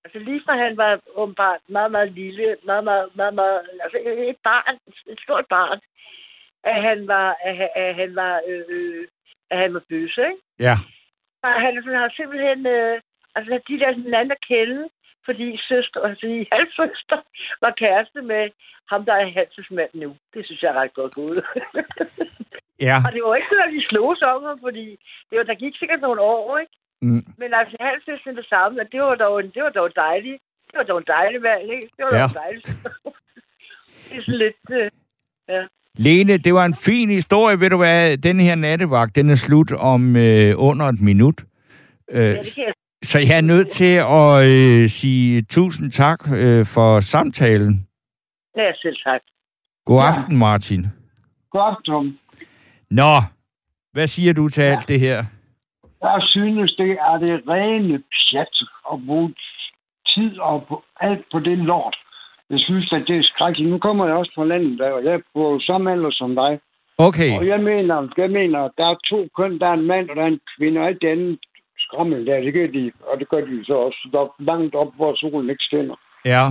[0.03, 4.37] altså lige fra han var åbenbart meget, meget lille, meget, meget, meget, meget, altså et
[4.43, 4.75] barn,
[5.07, 5.79] et stort barn,
[6.73, 9.07] at han var, at, han- at han var, øh, øh,
[9.51, 10.41] at han var bøsse, ikke?
[10.59, 10.75] Ja.
[11.43, 13.01] Og han, han har simpelthen, øh,
[13.35, 14.89] altså de der hinanden at kende,
[15.25, 17.19] fordi søster, altså halvsøster
[17.61, 18.49] var kæreste med
[18.91, 20.15] ham, der er Hanses mand nu.
[20.33, 21.45] Det synes jeg er ret godt gået.
[22.79, 22.95] Ja.
[23.07, 24.85] og det var ikke sådan, at de slog sig om ham, fordi
[25.29, 26.73] det var, der gik sikkert nogle år, ikke?
[27.01, 27.25] Mm.
[27.37, 30.41] Men altså, halvsøsteren det samme, og det var dog, en- det var dog dejligt.
[30.71, 31.89] Det var dog en dejlig mand, ikke?
[31.97, 32.21] Det var Ja.
[32.23, 32.67] dog dejligt.
[34.09, 34.55] det er sådan lidt...
[34.71, 34.91] Øh,
[35.49, 35.67] ja.
[35.97, 37.59] Lene, det var en fin historie.
[37.59, 41.43] Ved du hvad, den her nattevagt, den er slut om øh, under et minut.
[42.11, 42.41] Øh, ja,
[43.03, 47.87] så jeg er nødt til at øh, sige tusind tak øh, for samtalen.
[48.57, 49.21] ja, selv tak.
[49.85, 50.07] God Ja.
[50.09, 50.87] aften, Martin.
[51.51, 52.17] Godt, Tom.
[52.91, 53.15] Nå,
[53.93, 55.25] hvad siger du til alt det her?
[56.03, 58.55] Jeg synes, det er det rene pjat
[58.93, 59.33] at bruge
[60.07, 61.97] tid og på, alt på det lort.
[62.49, 63.71] Jeg synes, at det er skrækkeligt.
[63.71, 66.59] Nu kommer jeg også fra landet, og jeg er på samme alder som dig.
[66.97, 69.59] Okay, Og jeg mener, jeg mener, at der er to køn.
[69.59, 71.39] Der er en mand, og der er en kvinde, og alt det andet
[71.79, 75.15] skrammel der, det gør de, og det gør de så også der, langt op, hvor
[75.15, 75.95] solen ikke skinner.
[76.25, 76.45] ja.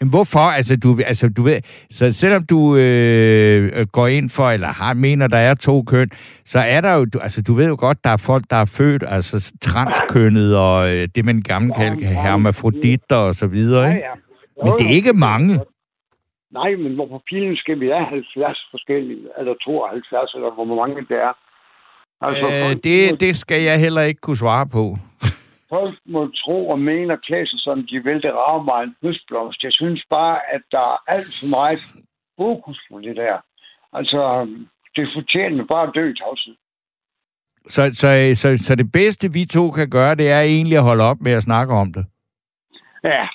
[0.00, 0.38] Men hvorfor?
[0.56, 1.60] Altså, du, altså, du ved,
[1.90, 6.10] så selvom du øh, går ind for, eller har, mener, der er to køn,
[6.44, 8.64] så er der jo, du, altså, du ved jo godt, der er folk, der er
[8.64, 12.22] født, altså transkønnet, og øh, det, man Ja, kalder ja.
[12.22, 14.00] hermafroditter og så videre, ikke?
[14.00, 14.10] ja.
[14.62, 15.60] Men det er ikke mange.
[16.50, 21.00] Nej, men hvor på pilen skal vi have 70 forskellige, eller 72, eller hvor mange
[21.00, 21.32] det er.
[22.20, 24.84] Altså, Øh, det, det skal jeg heller ikke kunne svare på.
[25.74, 28.22] folk må tro og mene og klæde sig, som de vil.
[28.22, 29.62] Det rager mig en høstblomst.
[29.62, 31.80] Jeg synes bare, at der er alt for meget
[32.40, 33.36] fokus på det der.
[33.92, 34.20] Altså,
[34.96, 36.56] det fortjener bare at dø i tavshed.
[37.66, 38.08] Så, så,
[38.42, 41.32] så, så det bedste, vi to kan gøre, det er egentlig at holde op med
[41.32, 42.04] at snakke om det.
[43.04, 43.26] Ja.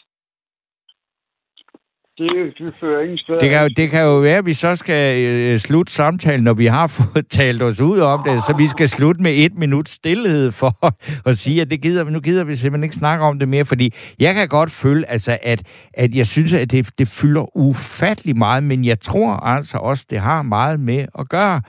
[2.20, 3.40] Det, det fører ingen steder.
[3.40, 6.54] Det kan, jo, det kan jo være, at vi så skal øh, slutte samtalen, når
[6.54, 9.90] vi har fået talt os ud om det, så vi skal slutte med et minut
[9.90, 10.94] stillhed for
[11.30, 13.94] at sige, at det gider, nu gider vi simpelthen ikke snakke om det mere, fordi
[14.20, 18.64] jeg kan godt føle, altså, at, at jeg synes, at det, det fylder ufattelig meget,
[18.64, 21.62] men jeg tror altså også, det har meget med at gøre,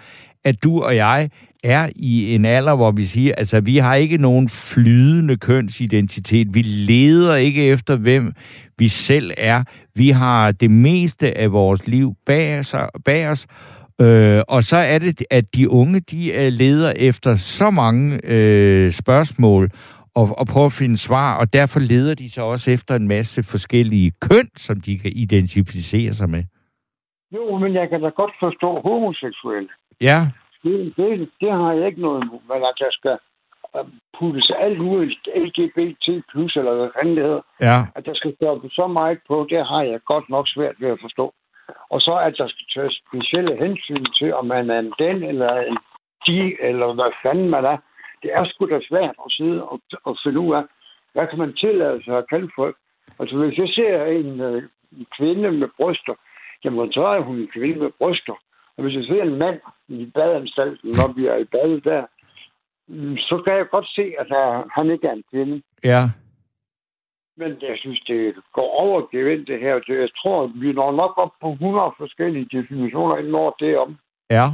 [0.44, 1.30] at du og jeg
[1.64, 6.54] er i en alder, hvor vi siger, altså vi har ikke nogen flydende kønsidentitet.
[6.54, 8.32] Vi leder ikke efter, hvem
[8.78, 9.64] vi selv er.
[9.94, 13.46] Vi har det meste af vores liv bag os, bag os
[14.00, 18.90] øh, og så er det, at de unge, de øh, leder efter så mange øh,
[18.90, 19.70] spørgsmål
[20.14, 23.42] og, og prøver at finde svar, og derfor leder de så også efter en masse
[23.42, 26.44] forskellige køn, som de kan identificere sig med.
[27.34, 29.68] Jo, men jeg kan da godt forstå homoseksuelle.
[30.00, 30.28] Ja,
[30.62, 33.18] Det, det, det har jeg ikke noget imod, men at der skal
[33.76, 33.84] øh,
[34.18, 35.06] puttes alt ud
[35.44, 39.46] LGBT plus, eller hvad fanden det hedder, ja, at der skal stoppe så meget på,
[39.50, 41.34] det har jeg godt nok svært ved at forstå.
[41.90, 45.52] Og så at der skal tages specielle hensyn til, om man er en den, eller
[45.60, 45.78] en
[46.26, 47.78] de, eller hvad fanden man er.
[48.22, 50.64] Det er sgu da svært at sidde og, og finde ud af,
[51.12, 52.76] hvad kan man tillade sig at kalde folk.
[53.18, 56.14] Altså hvis jeg ser en, øh, en kvinde med bryster,
[56.64, 58.36] jamen så er hun en kvinde med bryster.
[58.80, 62.02] Og hvis jeg ser en mand i badanstalten, når vi er i badet der,
[62.88, 64.26] mm, så kan jeg godt se, at
[64.76, 65.62] han ikke er en kvinde.
[65.84, 66.02] ja.
[67.36, 69.74] Men jeg synes, det går over gevind, det her.
[69.88, 73.96] Jeg tror, vi når nok op på 100 forskellige definitioner, inden når det om.
[74.30, 74.46] Ja.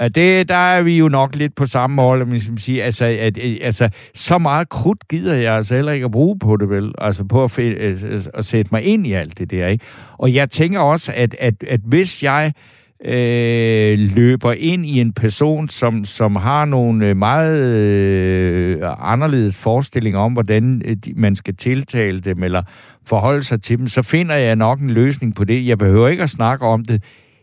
[0.00, 2.84] Ja, det, der er vi jo nok lidt på samme hold, om jeg skal sige.
[2.84, 6.56] Altså, at, at, altså, så meget krudt gider jeg altså heller ikke at bruge på
[6.56, 6.92] det, vel?
[6.98, 7.96] Altså, på at, øh,
[8.34, 9.84] at sætte mig ind i alt det der, ikke?
[10.18, 15.12] Og jeg tænker også, at, at, at hvis jeg øh, Øh, løber ind i en
[15.12, 21.56] person, som, som har nogle øh, meget øh, anderledes forestillinger om, hvordan øh, man skal
[21.56, 22.62] tiltale dem eller
[23.06, 25.66] forholde sig til dem, så finder jeg nok en løsning på det.
[25.66, 27.02] Jeg behøver ikke at snakke om det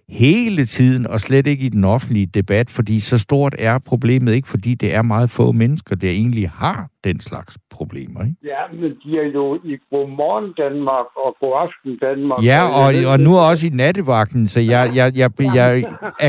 [0.09, 4.47] hele tiden, og slet ikke i den offentlige debat, fordi så stort er problemet ikke,
[4.47, 8.19] fordi det er meget få mennesker, der egentlig har den slags problemer.
[8.27, 8.35] Ikke?
[8.43, 12.39] Ja, men de er jo i Godmorgen Danmark og Godaften Danmark.
[12.51, 15.71] Ja, og, og, og nu også i nattevagten, så jeg, jeg, jeg, jeg, jeg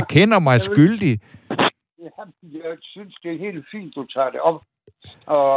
[0.01, 1.21] erkender mig skyldig.
[2.05, 2.11] Ja,
[2.65, 4.61] jeg synes, det er helt fint, du tager det op.
[5.27, 5.51] Og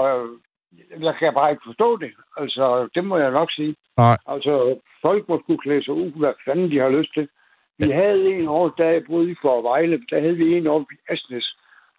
[1.00, 2.12] jeg kan bare ikke forstå det.
[2.38, 3.76] Altså, det må jeg nok sige.
[3.98, 4.18] Nej.
[4.28, 7.28] Altså, folk må skulle klæde sig ud, hvad fanden de har lyst til.
[7.78, 10.98] Vi havde en år, da jeg boede i Forvejle, der havde vi en år i
[11.14, 11.48] Asnes,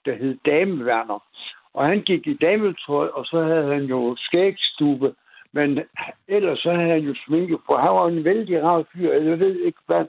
[0.05, 1.18] der hed Dameværner.
[1.75, 5.14] Og han gik i dametøj, og så havde han jo skægstube.
[5.53, 5.81] Men
[6.29, 7.77] ellers så havde han jo sminke på.
[7.77, 9.12] Han var en vældig rar fyr.
[9.12, 10.05] Jeg ved ikke, hvad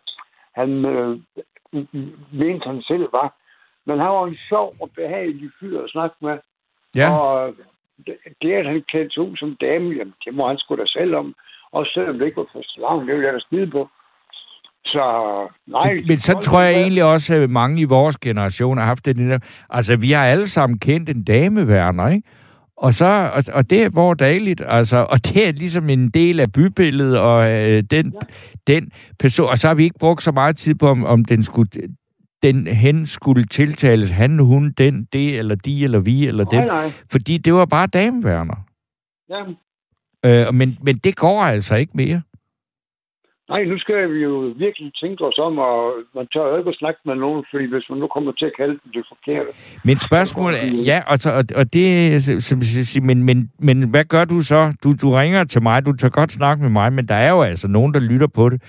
[0.56, 1.20] han øh,
[2.32, 3.36] mente han selv var.
[3.86, 6.38] Men han var en sjov og behagelig fyr at snakke med.
[6.96, 7.18] Ja.
[7.20, 7.56] Og
[8.42, 11.16] det, at han klædte sig ud som dame, jamen, det må han sgu da selv
[11.16, 11.36] om.
[11.72, 13.90] Og selvom det ikke var for slag, det ville jeg da skide på.
[14.86, 15.04] Så
[15.68, 15.98] nej.
[16.08, 19.44] Men så tror jeg egentlig også, at mange i vores generation har haft det.
[19.70, 22.28] Altså, vi har alle sammen kendt en dameværner, ikke?
[22.78, 26.40] Og, så, og, og det er hvor dagligt, altså, og det er ligesom en del
[26.40, 28.74] af bybilledet, og øh, den, ja.
[28.74, 31.44] den person, og så har vi ikke brugt så meget tid på, om, om den
[31.44, 31.70] skulle,
[32.44, 36.68] den hen skulle tiltales, han, hun, den, det, eller de, eller vi, eller nej, dem.
[36.68, 36.92] nej.
[37.12, 38.56] Fordi det var bare dameværner.
[39.30, 39.44] Ja.
[40.48, 42.22] Øh, men, men det går altså ikke mere.
[43.52, 44.36] Nej, nu skal vi jo
[44.66, 47.86] virkelig tænke os om, og man tør jo ikke at snakke med nogen, fordi hvis
[47.90, 49.50] man nu kommer til at kalde dem det forkerte.
[49.88, 54.06] Men spørgsmålet er, ja, og, så, og, og det, som, som, men, men, men hvad
[54.06, 54.74] gør du så?
[54.84, 57.42] Du, du ringer til mig, du tager godt snak med mig, men der er jo
[57.42, 58.62] altså nogen, der lytter på det.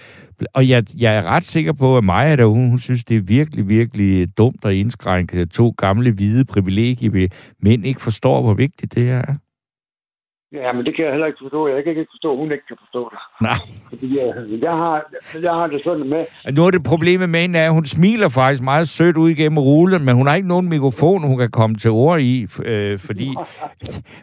[0.55, 3.23] Og jeg, jeg er ret sikker på, at Maja der, hun, hun synes, det er
[3.23, 7.29] virkelig, virkelig dumt at indskrænke to gamle hvide privilegier
[7.61, 9.35] mænd ikke forstår, hvor vigtigt det er.
[10.55, 11.69] Ja, men det kan jeg heller ikke forstå.
[11.69, 13.19] Jeg kan ikke forstå, at hun ikke kan forstå det.
[13.41, 13.59] Nej.
[13.89, 14.27] Fordi jeg,
[14.63, 15.03] jeg, har,
[15.43, 18.29] jeg har det sådan med, Nu er det problemet med hende, er, at hun smiler
[18.29, 21.77] faktisk meget sødt ud igennem rullen, men hun har ikke nogen mikrofon, hun kan komme
[21.77, 23.29] til ord i, øh, fordi...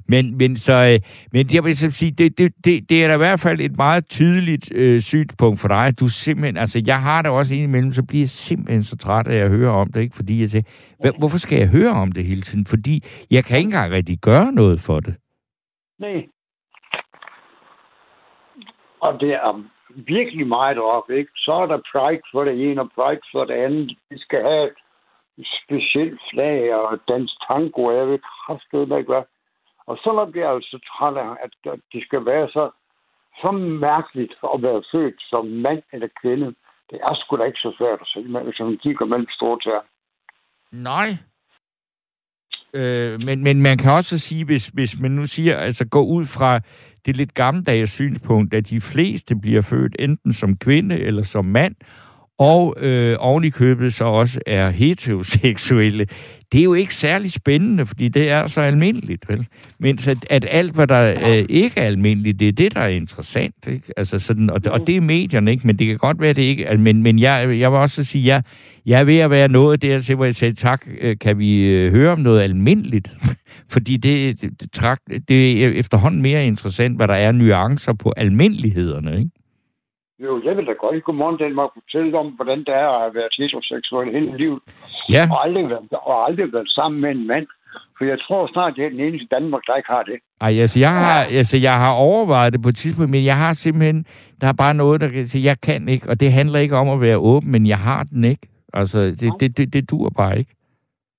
[0.08, 1.00] Men, men, så, øh,
[1.34, 3.78] men jeg vil så sige, det, det, det, det er da i hvert fald et
[3.78, 5.94] meget tydeligt øh, synspunkt for dig.
[6.00, 6.58] Du simpelthen...
[6.58, 9.92] Altså, jeg har det også indimellem, så bliver jeg simpelthen så træt at høre om
[9.92, 10.16] det, ikke?
[10.16, 10.64] Fordi jeg
[11.06, 12.66] "Hva- hvorfor skal jeg høre om det hele tiden?
[12.66, 15.16] Fordi jeg kan ikke engang rigtig gøre noget for det
[16.00, 16.28] nej.
[19.00, 19.64] Og det er
[19.96, 21.32] virkelig meget op, ikke?
[21.36, 23.98] Så er der pride for det ene og pride for det andet.
[24.10, 24.72] Vi skal have
[25.38, 29.24] et specielt flag og dansk tango, jeg ved kraftigt ikke hvad.
[29.90, 32.72] Og så når bliver jeg så altså træt af, at det skal være så,
[33.42, 33.52] så
[33.92, 36.56] mærkeligt at være født som mand eller kvinde.
[36.90, 39.82] Det er sgu da ikke så svært at se, hvis man kigger mellem store tæer.
[40.72, 41.10] Nej.
[42.74, 46.26] Øh, men, men man kan også sige, hvis, hvis man nu siger, altså gå ud
[46.26, 46.60] fra
[47.06, 51.76] det lidt gammeldags synspunkt, at de fleste bliver født enten som kvinde eller som mand,
[52.40, 56.08] og øh, oven i købet så også er heteroseksuelle.
[56.52, 59.46] Det er jo ikke særlig spændende, fordi det er så almindeligt, vel?
[59.80, 62.88] Mens at, at alt, hvad der øh, ikke er almindeligt, det er det, der er
[62.88, 63.94] interessant, ikke?
[63.98, 65.68] Altså sådan, og, og det er medierne, ikke?
[65.68, 66.78] Men det kan godt være, det ikke.
[66.78, 68.44] Men, men jeg, jeg vil også sige, jeg,
[68.86, 71.62] jeg er ved at være noget der til, hvor jeg sagde, tak, øh, kan vi
[71.62, 73.12] øh, høre om noget almindeligt?
[73.74, 79.18] Fordi det, det, det, det er efterhånden mere interessant, hvad der er nuancer på almindelighederne,
[79.18, 79.30] ikke?
[80.24, 83.30] Jo, jeg vil da godt i Godmorgen Danmark fortælle om, hvordan det er at være
[83.38, 84.60] heteroseksuel hele livet.
[85.10, 87.48] Ja, Og aldrig, været, og aldrig været sammen med en mand.
[87.98, 90.20] For jeg tror snart, det er den eneste Danmark, der ikke har det.
[90.42, 93.54] Ej, altså, jeg har, altså, jeg har overvejet det på et tidspunkt, men jeg har
[93.54, 94.06] simpelthen,
[94.42, 96.90] der er bare noget, der kan sige, jeg kan ikke, og det handler ikke om
[96.90, 98.48] at være åben, men jeg har den ikke.
[98.74, 100.56] Altså, det, det, det, det dur bare ikke.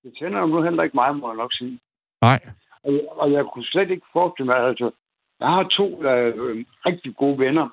[0.02, 1.78] Det tænder jo nu heller ikke mig, må jeg nok sige.
[2.22, 2.40] Nej.
[2.84, 4.90] Og jeg, og jeg kunne slet ikke forestille mig, altså,
[5.40, 7.68] jeg har to øh, rigtig gode venner,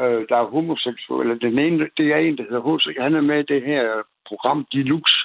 [0.00, 1.38] øh, der er homoseksuelle.
[1.38, 2.86] Den ene, det er en, der hedder H.C.
[3.00, 5.18] Han er med i det her program Deluxe,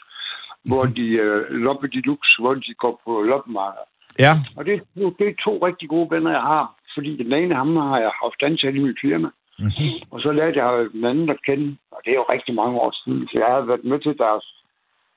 [0.64, 3.86] hvor de, øh, Loppe Deluxe, hvor de går på loppemarked.
[4.20, 4.34] Ja.
[4.58, 4.82] Og det,
[5.20, 6.76] det er to rigtig gode venner, jeg har.
[6.94, 9.30] Fordi den ene, ham har jeg haft ansat i mit firma.
[9.60, 9.92] Mm-hmm.
[10.12, 12.94] Og så lærte jeg den anden at kende, og det er jo rigtig mange år
[13.04, 14.46] siden, så jeg har været med til deres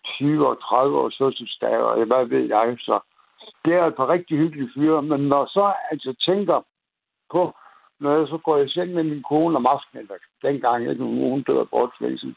[0.05, 3.00] 20 og 30 års fødselsdag, og jeg, hvad ved jeg, så
[3.64, 6.59] det er et par rigtig hyggelige fyre, men når så altså tænker
[7.32, 7.42] på,
[8.03, 11.42] når jeg så går i seng med min kone om aftenen, eller dengang, ikke, hun
[11.42, 12.36] døde af bortflæsen,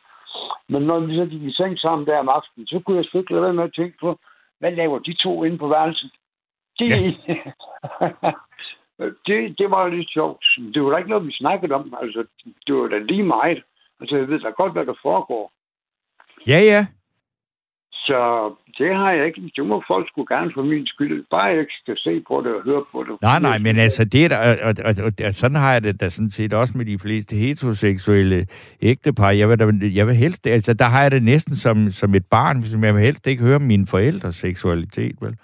[0.70, 3.34] men når vi så gik i seng sammen der om aftenen, så kunne jeg ikke
[3.34, 4.20] lade være med at tænke på,
[4.60, 6.12] hvad laver de to inde på værelset?
[6.80, 6.90] Det,
[9.28, 10.46] det, det var lidt sjovt.
[10.74, 11.96] Det var da ikke noget, vi snakkede om.
[12.02, 12.26] Altså,
[12.68, 13.64] det var da lige meget.
[14.00, 15.52] Altså, jeg ved da godt, hvad der foregår.
[16.48, 16.86] Ja, ja.
[18.06, 18.20] Så
[18.78, 19.52] det har jeg ikke.
[19.56, 21.26] Det må folk skulle gerne for min skyld.
[21.32, 23.22] Bare jeg ikke skal se på det og høre på det.
[23.22, 26.02] Nej, nej, men altså, det er der, og, og, og, og, sådan har jeg det
[26.02, 28.48] da sådan set også med de fleste heteroseksuelle
[28.82, 29.32] ægtepar.
[29.32, 32.26] Jeg vil, da, jeg vil helst, altså, der har jeg det næsten som, som et
[32.32, 35.38] barn, hvis jeg vil helst ikke høre mine forældres seksualitet, vel?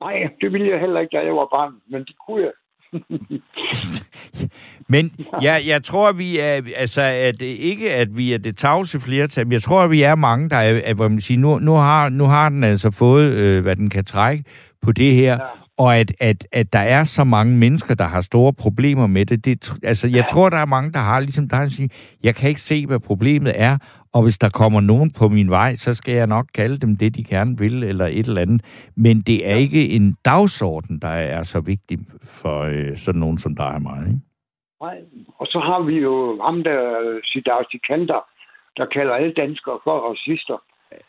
[0.00, 2.52] Nej, det ville jeg heller ikke, da jeg var barn, men det kunne jeg.
[4.88, 5.10] Men
[5.42, 9.52] jeg, jeg tror, vi er, altså, at ikke at vi er det tavse flertal, men
[9.52, 12.08] jeg tror, at vi er mange, der er, at, hvor man siger, nu, nu, har,
[12.08, 14.44] nu har den altså fået, øh, hvad den kan trække
[14.82, 15.38] på det her, ja.
[15.78, 19.44] og at, at, at der er så mange mennesker, der har store problemer med det.
[19.44, 20.32] det altså, jeg ja.
[20.32, 21.88] tror, der er mange, der har ligesom der siger,
[22.22, 23.78] jeg kan ikke se, hvad problemet er,
[24.14, 27.16] og hvis der kommer nogen på min vej, så skal jeg nok kalde dem det,
[27.16, 28.90] de gerne vil, eller et eller andet.
[28.96, 33.56] Men det er ikke en dagsorden, der er så vigtig for øh, sådan nogen som
[33.56, 34.00] dig og mig.
[34.06, 34.20] Ikke?
[34.82, 34.98] Nej,
[35.38, 36.80] og så har vi jo ham der,
[37.24, 38.20] Siddharth Sikander,
[38.76, 40.58] der kalder alle danskere for racister.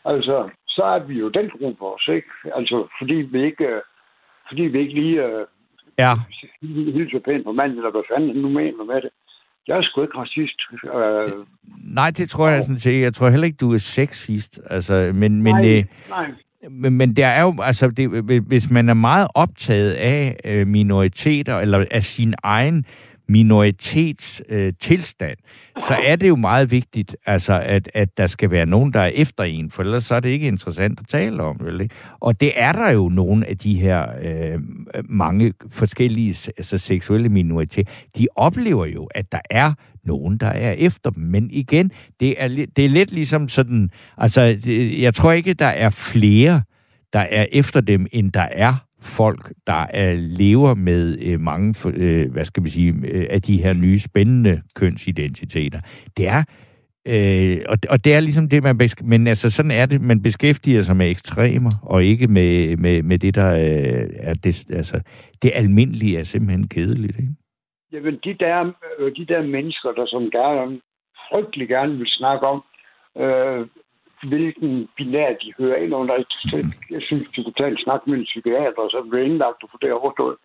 [0.04, 2.28] Altså, så er vi jo den gruppe også, ikke?
[2.54, 3.82] Altså, fordi vi ikke, øh,
[4.48, 5.44] fordi vi ikke lige uh,
[5.98, 6.12] ja.
[6.96, 9.10] hilser pænt på manden, eller hvad fanden nu mener med det.
[9.68, 10.60] Jeg er sgu ikke racist.
[10.84, 11.46] Uh,
[11.94, 13.00] nej, det tror jeg sådan set.
[13.00, 14.60] Jeg tror heller ikke, du er sexist.
[14.70, 16.30] Altså, men, men, nej, øh, nej.
[16.70, 18.08] Men, men der er jo, altså, det,
[18.42, 22.84] hvis man er meget optaget af øh, minoriteter, eller af sin egen
[23.30, 25.36] minoritetstilstand, øh, tilstand,
[25.78, 29.10] så er det jo meget vigtigt, altså, at, at der skal være nogen, der er
[29.14, 31.56] efter en, for ellers så er det ikke interessant at tale om.
[31.60, 31.94] Vel, ikke?
[32.20, 34.60] Og det er der jo nogle af de her øh,
[35.08, 37.92] mange forskellige altså, seksuelle minoriteter.
[38.18, 39.72] De oplever jo, at der er
[40.04, 41.22] nogen, der er efter dem.
[41.22, 45.66] Men igen, det er, det er lidt ligesom sådan, altså, det, jeg tror ikke, der
[45.66, 46.62] er flere,
[47.12, 52.32] der er efter dem, end der er folk, der er, lever med øh, mange, øh,
[52.32, 55.80] hvad skal vi sige, øh, af de her nye spændende kønsidentiteter.
[56.16, 56.44] Det er
[57.08, 60.22] Øh, og, og det er ligesom det, man besk- men altså sådan er det, man
[60.22, 65.00] beskæftiger sig med ekstremer, og ikke med, med, med det, der øh, er det, altså,
[65.42, 67.34] det almindelige er simpelthen kedeligt, ikke?
[67.92, 70.80] Jamen, de der, øh, de der mennesker, der som gerne,
[71.30, 72.62] frygtelig gerne vil snakke om,
[73.18, 73.66] øh,
[74.28, 76.14] hvilken binær de hører ind under.
[76.90, 79.68] Jeg synes, du kunne tage en snak med en psykiater, og så blive indlagt og
[79.72, 80.36] få det overstået.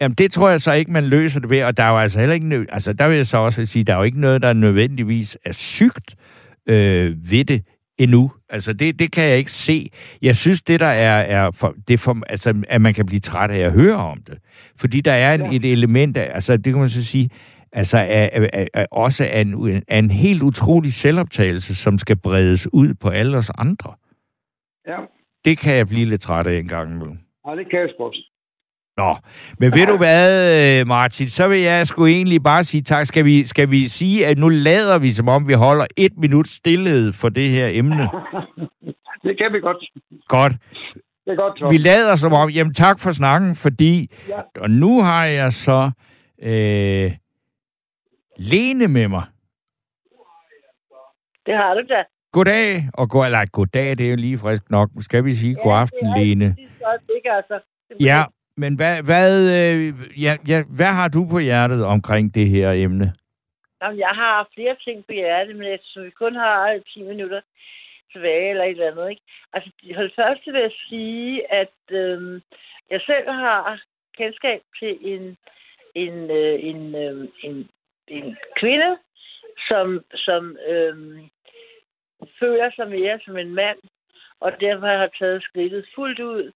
[0.00, 2.20] Jamen, det tror jeg så ikke, man løser det ved, og der er jo altså
[2.20, 2.66] heller ikke...
[2.68, 5.52] Altså, der vil jeg så også sige, der er jo ikke noget, der nødvendigvis er
[5.52, 6.16] sygt
[6.68, 7.62] øh, ved det
[7.98, 8.32] endnu.
[8.48, 9.90] Altså, det, det kan jeg ikke se.
[10.22, 13.50] Jeg synes, det der er, er for, det for, altså, at man kan blive træt
[13.50, 14.38] af at høre om det.
[14.80, 15.56] Fordi der er en, ja.
[15.56, 17.30] et element af, altså, det kan man så sige,
[17.74, 22.68] altså er, er, er også er en, er en helt utrolig selvoptagelse, som skal bredes
[22.72, 23.94] ud på alle os andre.
[24.86, 24.98] Ja.
[25.44, 27.18] Det kan jeg blive lidt træt af en gang imellem.
[27.46, 28.12] Ja, det kan jeg sgu
[28.96, 29.16] Nå,
[29.58, 33.06] men ved du hvad, Martin, så vil jeg sgu egentlig bare sige tak.
[33.06, 36.48] Skal vi, skal vi sige, at nu lader vi, som om vi holder et minut
[36.48, 38.08] stillhed for det her emne?
[39.24, 39.76] det kan vi godt.
[40.28, 40.52] Godt.
[41.24, 41.68] Det er godt, så.
[41.70, 44.40] Vi lader som om, jamen tak for snakken, fordi, ja.
[44.60, 45.90] og nu har jeg så
[46.42, 47.10] øh,
[48.36, 49.24] Lene med mig.
[51.46, 52.04] Det har du da.
[52.32, 54.88] Goddag, og god, eller goddag, det er jo lige frisk nok.
[55.00, 56.44] Skal vi sige ja, god aften, det Lene?
[56.44, 57.60] Det er altså.
[58.00, 58.20] Ja,
[58.56, 63.14] men hvad, hvad, øh, ja, ja, hvad har du på hjertet omkring det her emne?
[63.82, 67.40] Jamen, jeg har flere ting på hjertet, men så vi kun har 10 minutter
[68.12, 69.10] tilbage eller et eller andet.
[69.10, 69.22] Ikke?
[69.52, 72.40] Altså, hold først vil jeg sige, at øh,
[72.90, 73.80] jeg selv har
[74.18, 75.36] kendskab til en,
[75.94, 77.68] en, øh, en, øh, en,
[78.08, 78.96] en kvinde,
[79.68, 80.96] som, som øh,
[82.38, 83.78] føler sig mere som en mand,
[84.40, 86.52] og derfor har taget skridtet fuldt ud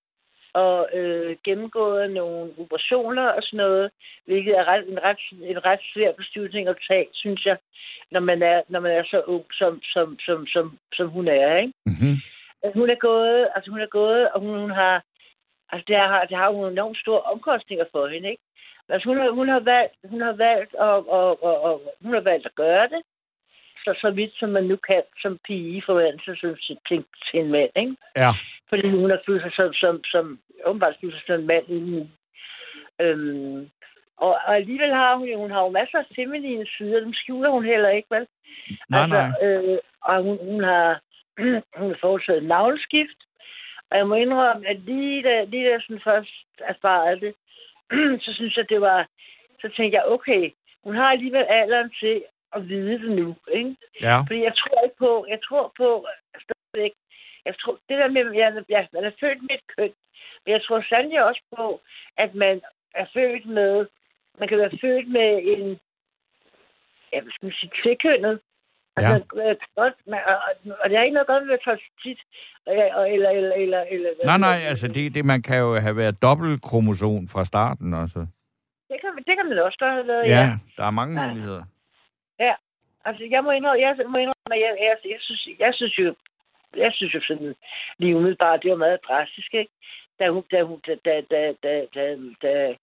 [0.53, 3.91] og øh, gennemgået nogle operationer og sådan noget,
[4.25, 5.19] hvilket er ret, en, ret,
[5.53, 7.57] en ret svær beslutning at tage, synes jeg,
[8.11, 11.57] når man er, når man er så ung, som, som, som, som, som hun er.
[11.57, 11.73] Ikke?
[11.87, 12.17] Mm-hmm.
[12.75, 15.03] Hun er gået, altså hun er gået, og hun, hun har,
[15.73, 18.43] altså det har, det har jo enormt store omkostninger for hende, ikke?
[18.89, 22.20] Altså hun har, hun har valgt, hun har valgt, og, og, og, og, hun har
[22.20, 23.03] valgt at gøre det,
[23.84, 27.51] så, så vidt som man nu kan som pige forvandle sig til, til, til en
[27.51, 27.97] mand, ikke?
[28.16, 28.30] Ja.
[28.68, 32.12] Fordi hun har følt sig som, som, som åbenbart følt sig som en mand inden.
[33.01, 33.70] Øhm,
[34.16, 37.64] og, og alligevel har hun hun har jo masser af feminine sider, dem skjuler hun
[37.64, 38.26] heller ikke, vel?
[38.91, 39.49] Nej, altså, nej.
[39.49, 41.01] Øh, og hun, hun har
[41.78, 43.20] hun har foretaget navleskift,
[43.91, 47.34] og jeg må indrømme, at lige da, lige da sådan først erfarede det,
[48.24, 49.09] så synes jeg, det var...
[49.61, 50.51] Så tænkte jeg, okay,
[50.84, 53.76] hun har alligevel alderen til at vide det nu, ikke?
[54.01, 54.20] Ja.
[54.20, 55.26] Fordi jeg tror ikke på...
[55.28, 56.07] Jeg tror på
[56.45, 56.93] stadigvæk...
[57.45, 59.93] Jeg tror, det der med, at jeg, jeg, man er født med et køn,
[60.45, 61.80] men jeg tror sandelig også på,
[62.16, 62.61] at man
[62.95, 63.86] er født med...
[64.39, 65.80] Man kan være født med en...
[67.09, 67.70] Skal man sige?
[67.82, 68.41] Tvækønnet.
[69.01, 69.15] Ja.
[69.15, 70.37] Altså, øh, godt, men, og,
[70.83, 72.21] og det har ikke noget godt med at tage tit,
[72.67, 76.63] eller, eller, eller, eller, Nej, nej, altså det, det, man kan jo have været dobbelt
[76.63, 78.19] kromosom fra starten også.
[78.91, 80.47] Det kan, det kan man også godt have været, Ja,
[80.77, 81.29] der er mange Ja.
[81.29, 81.65] muligheder.
[83.09, 86.15] Altså, jeg må indrømme, jeg må indrømme, at jeg, jeg, jeg, synes, jeg synes jo,
[86.77, 87.55] jeg synes jo sådan,
[87.99, 89.73] lige umiddelbart, det var meget drastisk, ikke?
[90.19, 92.75] Da hun, da hun, da, da, da, da, da, da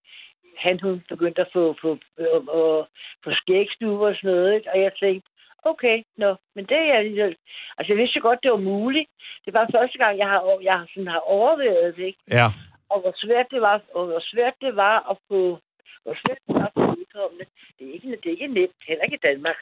[0.58, 2.84] han, hun begyndte at få, få, øh,
[3.24, 4.72] få skægstuer og sådan noget, ikke?
[4.74, 5.30] Og jeg tænkte,
[5.66, 7.36] okay, nå, men det er jeg alligevel...
[7.78, 9.10] Altså, jeg vidste godt, det var muligt.
[9.46, 12.20] Det var første gang, jeg har, jeg har, sådan, har overvejet det, ikke?
[12.32, 12.48] Ja,
[12.90, 15.60] og hvor svært det var, og hvor svært det var at få,
[16.04, 17.46] hvor svært det var at få udkommende.
[17.78, 19.58] Det er ikke, det er ikke nemt, heller ikke i Danmark.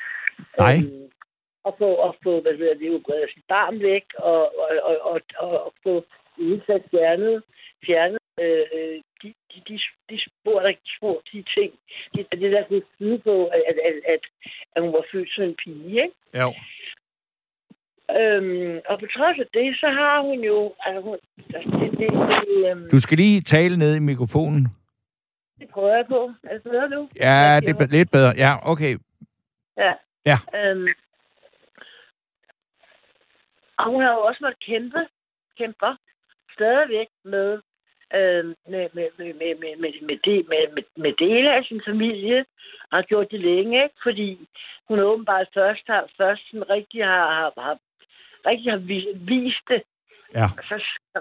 [0.57, 0.75] Nej.
[0.75, 1.09] Øhm,
[1.67, 5.21] at få, at få, hvad hedder det, opereret sit barn væk, og, og, og, og,
[5.37, 6.05] og, og få
[6.37, 7.43] udsat fjernet,
[7.85, 8.97] fjernet øh, øh,
[9.53, 9.79] de, de,
[10.09, 11.73] de, spor, der spor, de ting,
[12.13, 13.77] det, det der kunne tyde på, at, at,
[14.13, 14.23] at,
[14.75, 16.15] at, hun var født som en pige, ikke?
[16.41, 16.53] jo.
[18.19, 21.17] Øhm, og på trods af det, så har hun jo, altså hun,
[21.55, 22.09] altså, det, det,
[22.47, 24.67] det, øhm, Du skal lige tale ned i mikrofonen.
[25.59, 26.31] det prøver jeg på.
[26.43, 27.09] Er det bedre nu?
[27.15, 28.33] Ja, det er lidt bedre.
[28.37, 28.97] Ja, okay.
[29.77, 29.93] Ja.
[30.25, 30.37] Ja.
[30.55, 30.87] Øhm,
[33.77, 35.07] og hun har jo også måttet kæmpe,
[35.57, 35.95] kæmper
[36.55, 37.61] stadigvæk med,
[38.15, 41.81] øhm, med, med, med, med, med, med, med, de, med, med, med dele af sin
[41.87, 42.45] familie,
[42.93, 43.95] har gjort det længe, ikke?
[44.03, 44.47] fordi
[44.87, 47.77] hun åbenbart først har, først sådan rigtig har, har, har,
[48.45, 49.81] rigtig har vi- vist det,
[50.35, 50.47] Ja.
[50.69, 50.75] så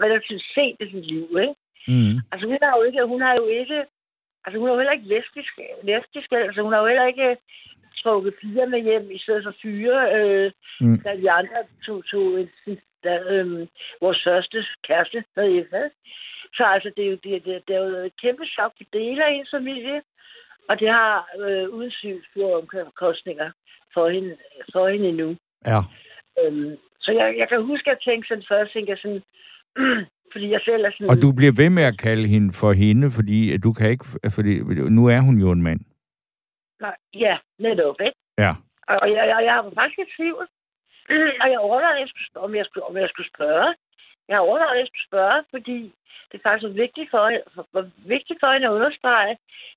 [0.04, 1.54] relativt sent i sit liv, ikke?
[1.88, 2.16] Mm.
[2.32, 3.84] Altså, hun har jo ikke, hun har jo ikke,
[4.44, 7.36] altså, hun har jo heller ikke lesbisk, lesbisk altså, hun har jo heller ikke
[8.02, 11.00] trukket piger med hjem i stedet for fyre, øh, Mm.
[11.04, 12.50] da de andre tog, tog en,
[13.04, 13.66] da, øh,
[14.00, 15.82] vores første kæreste med Eva.
[16.54, 19.24] Så altså, det er jo, det, det, det er jo et kæmpe chok for dele
[19.24, 20.02] af hendes familie,
[20.68, 23.50] og det har øh, uden sygt store omkostninger
[23.94, 24.36] for hende,
[24.72, 25.36] for hende endnu.
[25.66, 25.80] Ja.
[26.40, 29.22] Øhm, så jeg, jeg kan huske, at jeg tænkte sådan først, tænkte jeg sådan,
[30.32, 31.10] fordi jeg selv er sådan...
[31.10, 34.04] Og du bliver ved med at kalde hende for hende, fordi at du kan ikke...
[34.36, 34.52] Fordi
[34.98, 35.80] nu er hun jo en mand.
[36.80, 38.18] Nej, ja, netop, ikke?
[38.38, 38.52] Ja.
[38.88, 40.44] Og jeg, jeg, jeg var faktisk i tvivl.
[41.42, 43.74] Og jeg overvejede, om, jeg skulle, om jeg skulle spørge.
[44.28, 45.78] Jeg har overvejet, at spørge, fordi
[46.28, 47.22] det er faktisk vigtigt for,
[47.72, 49.36] var vigtigt for hende at understrege.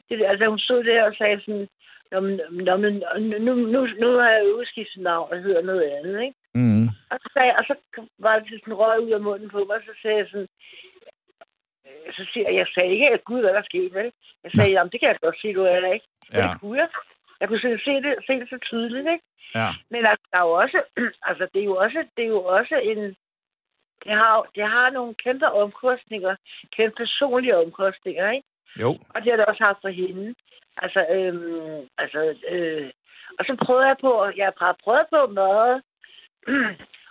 [0.10, 1.68] Det, altså, hun stod der og sagde sådan,
[2.12, 2.20] Nå,
[2.68, 3.04] nå, men,
[3.46, 6.38] nu, nu, nu har jeg udskiftet navn og hedder noget andet, ikke?
[6.54, 6.88] Mm.
[7.12, 7.76] Og så, sagde, og så
[8.20, 10.48] var det sådan røg ud af munden på mig, og så sagde jeg sådan,
[12.18, 14.12] så siger jeg, jeg sagde ikke, at gud, hvad der skete, vel?
[14.44, 16.08] Jeg sagde, jamen, det kan jeg godt se, du er der ikke.
[16.34, 16.42] Ja.
[16.42, 16.90] det kunne jeg.
[17.40, 19.26] Jeg kunne se det, se det så tydeligt, ikke?
[19.56, 19.70] Ja.
[19.90, 20.80] Men altså, der er jo også,
[21.30, 23.16] altså, det er jo også, det er jo også en,
[24.04, 26.36] det har, det har nogle kæmpe omkostninger,
[26.76, 28.48] kæmpe personlige omkostninger, ikke?
[28.80, 28.90] Jo.
[29.10, 30.36] Og det har det også haft for hende.
[30.78, 32.92] Altså, øhm, altså, øh,
[33.40, 35.82] og så prøvede jeg på, jeg har prøvet på meget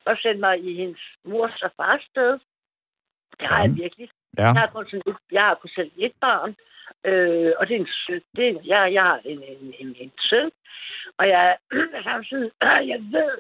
[0.07, 2.32] at sende mig i hendes mors og fars sted.
[3.41, 3.82] Det har jeg Ja.
[3.82, 4.09] virkelig.
[4.39, 4.43] Ja.
[4.43, 6.57] Jeg har kun, sådan et, jeg har kun selv et barn,
[7.05, 8.20] øh, og det er en søn.
[8.37, 10.51] Det er, jeg, jeg har en, en, en, en søn,
[11.18, 11.57] og jeg
[12.09, 12.51] samtidig,
[12.93, 13.32] jeg ved,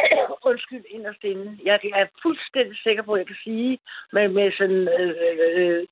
[0.48, 3.78] undskyld inderst inde, jeg er fuldstændig sikker på, at jeg kan sige
[4.12, 5.14] med, med sådan øh,
[5.48, 5.86] øh,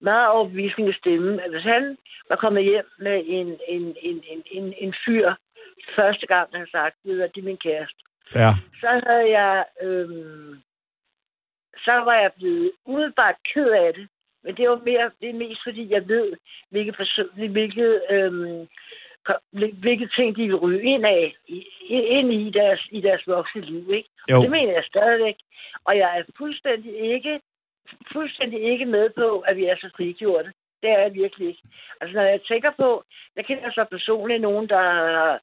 [0.00, 1.96] meget overbevisning stemme, at hvis han
[2.28, 5.34] var kommet hjem med en, en, en, en, en, en fyr,
[5.96, 8.02] første gang han sagt, ved at det er min kæreste,
[8.34, 8.50] Ja.
[8.80, 10.62] så havde jeg, øhm,
[11.76, 14.08] så var jeg blevet umiddelbart ked af det.
[14.44, 16.32] Men det var mere, det er mest fordi, jeg ved,
[16.70, 18.68] hvilke, person, hvilke, øhm,
[19.52, 21.36] hvilke ting, de vil ryge ind af,
[21.88, 24.08] ind i deres, i deres voksne liv, ikke?
[24.30, 24.42] Jo.
[24.42, 25.36] Det mener jeg stadigvæk.
[25.84, 27.40] Og jeg er fuldstændig ikke,
[28.12, 30.52] fuldstændig ikke med på, at vi er så frigjorte.
[30.84, 31.62] Det er jeg virkelig ikke.
[32.00, 33.04] Altså, når jeg tænker på,
[33.36, 35.40] jeg kender så personligt nogen, der har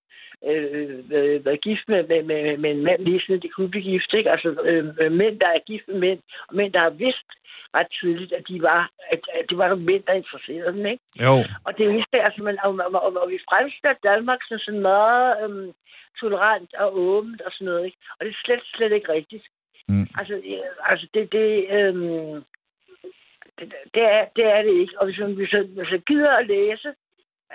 [0.50, 3.90] øh, øh, været gift med, med, med, med en mand, lige sådan, de kunne blive
[3.92, 4.32] gift, ikke?
[4.32, 7.30] Altså, øh, øh, mænd, der er gift med mænd, og mænd, der har vidst
[7.76, 11.04] ret tydeligt, at de var, at, at det var nogle mænd, der interesserede dem, ikke?
[11.26, 11.34] Jo.
[11.66, 14.60] Og det er jo ikke, altså, man, og, og, og, og vi fremstiller Danmark som
[14.60, 15.72] sådan meget øhm,
[16.22, 17.98] tolerant og åbent og sådan noget, ikke?
[18.18, 19.46] Og det er slet, slet ikke rigtigt.
[19.88, 20.08] Mm.
[20.20, 22.44] Altså, øh, altså det, det, øhm,
[23.60, 24.94] det, det, er, det er det ikke.
[25.00, 26.94] Og hvis man, hvis man, hvis gider at læse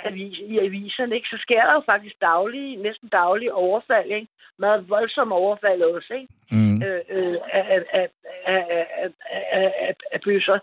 [0.05, 4.11] avis, i aviserne, ikke, så sker der jo faktisk daglige, næsten daglige overfald.
[4.11, 4.29] Ikke?
[4.59, 6.15] Meget voldsomme overfald også.
[6.15, 6.29] Ikke?
[6.51, 6.83] Mm.
[6.83, 8.09] Øh, øh, af, af, af,
[8.47, 8.87] af,
[9.31, 10.59] af, af, af bøsser.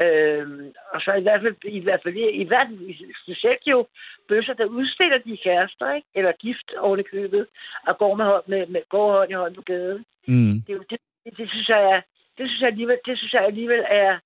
[0.00, 0.46] Øh,
[0.92, 3.86] og så i hvert fald, i hvert fald, i hvert fald specielt jo
[4.28, 6.08] bøsser, der udstiller de kærester, ikke?
[6.14, 7.46] eller gift oven i købet,
[7.86, 10.04] og går med, hånd, med, med går hånd i hånd på gaden.
[10.28, 10.62] Mm.
[10.66, 10.98] Det, det,
[11.38, 12.02] det, synes jeg,
[12.38, 14.18] det synes jeg alligevel, det synes jeg alligevel er,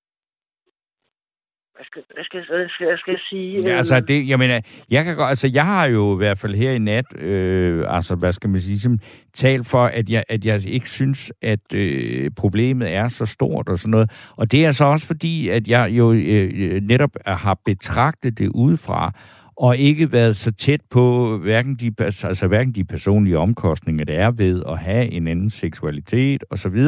[1.79, 3.61] hvad skal, hvad skal, hvad skal, hvad skal jeg sige?
[3.69, 6.39] Ja, altså, Øhm, det, jeg mener, jeg kan godt, altså, jeg har jo i hvert
[6.39, 8.99] fald her i nat, øh, altså, hvad skal man sige, som,
[9.33, 13.79] talt for, at jeg, at jeg ikke synes, at øh, problemet er så stort og
[13.79, 14.31] sådan noget.
[14.37, 19.11] Og det er så også fordi, at jeg jo øh, netop har betragtet det udefra,
[19.57, 24.31] og ikke været så tæt på hverken de, altså hverken de personlige omkostninger, der er
[24.31, 26.87] ved at have en anden seksualitet osv.,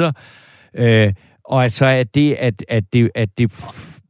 [0.78, 1.14] øh,
[1.46, 3.52] og altså, at det, at, at det, at det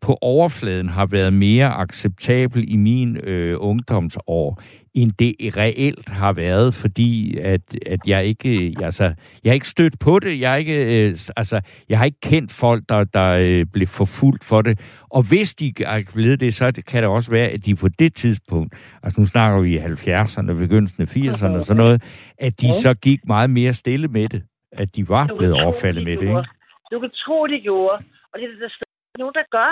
[0.01, 4.61] på overfladen har været mere acceptabel i min øh, ungdomsår,
[4.93, 9.03] end det reelt har været, fordi at, at jeg ikke, altså,
[9.43, 12.83] jeg har ikke stødt på det, jeg ikke, øh, altså, jeg har ikke kendt folk,
[12.89, 14.79] der, der øh, blev forfulgt for det,
[15.11, 18.15] og hvis de er blevet det, så kan det også være, at de på det
[18.15, 18.73] tidspunkt,
[19.03, 22.03] altså nu snakker vi i 70'erne, begyndelsen af 80'erne og sådan noget,
[22.37, 26.17] at de så gik meget mere stille med det, at de var blevet overfaldet med
[26.17, 26.47] det, ikke?
[26.91, 27.97] Du kan tro, de gjorde.
[28.31, 29.69] Og det er der stadig nogen, der gør.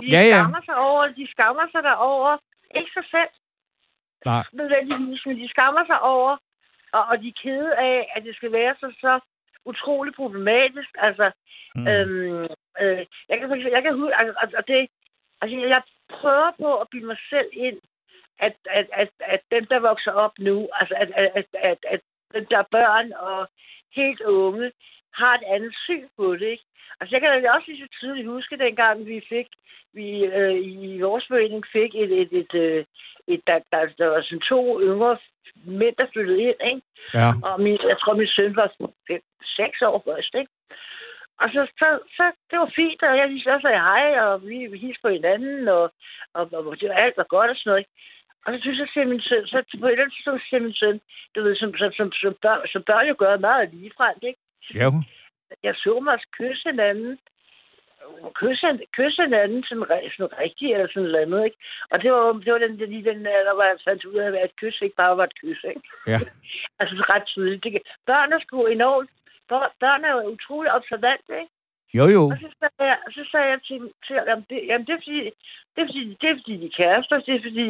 [0.00, 0.38] De Ja, ja.
[0.40, 2.38] skammer sig over, de skammer sig derover.
[2.74, 3.32] Ikke sig selv.
[4.24, 4.44] Nej.
[4.52, 6.36] Nødvendigvis, men de skammer sig over,
[6.92, 9.20] og, og de er kede af, at det skal være så, så
[9.64, 10.90] utrolig problematisk.
[10.98, 11.30] Altså,
[11.74, 11.86] Mm.
[11.88, 12.42] øhm,
[12.80, 14.88] øh, jeg kan, eksempel- jeg kan huske, altså, og- og det,
[15.40, 17.78] altså, jeg prøver på at bilde mig selv ind,
[18.38, 22.00] at, at, at, at dem, der vokser op nu, altså, at, at, at, at, at
[22.34, 23.48] dem, der er børn og
[23.92, 24.72] helt unge,
[25.14, 26.64] har et andet syn på det, ikke?
[27.00, 29.48] Altså, jeg kan da også lige så tydeligt huske, dengang vi fik,
[29.92, 32.86] vi øh, i vores forening fik et, et, et, et,
[33.32, 35.18] et der, der, der var sådan to yngre
[35.64, 36.82] mænd, der flyttede ind, ikke?
[37.14, 37.28] Ja.
[37.42, 38.68] Og min, jeg tror, min søn var
[39.08, 39.22] fem,
[39.58, 40.52] seks år først, ikke?
[41.40, 44.66] Og så, så, så, det var fint, og jeg lige så sagde hej, og vi,
[44.66, 45.92] vi hilste på hinanden, og,
[46.34, 47.94] og, og det var alt var godt og sådan noget, ikke?
[48.44, 50.74] Og så synes jeg til min søn, så på et eller andet tidspunkt siger min
[50.80, 51.00] søn,
[51.34, 54.40] du ved, som, som, som, som, børn, som børn jo gør meget ligefremt, ikke?
[54.74, 54.88] Ja,
[55.62, 57.18] Jeg så mig kysse hinanden,
[58.40, 58.66] kysse,
[58.96, 61.58] kysse hinanden sådan, sådan rigtigt, eller sådan noget andet, ikke?
[61.90, 64.44] Og det var, det var den, den, den alder, hvor jeg fandt ud af, at
[64.44, 65.82] et kys ikke bare var et kys, ikke?
[66.06, 66.18] Ja.
[66.80, 67.64] altså ret tydeligt.
[67.64, 69.10] Det, børn er sgu enormt,
[69.48, 71.52] børn, børn er jo utrolig observant, ikke?
[71.98, 72.22] Jo, jo.
[72.32, 75.22] Og så sagde jeg, så sagde jeg til, til jamen, det, jamen det, er fordi,
[75.74, 77.68] det, er fordi, det er fordi, de er kærester, det er fordi,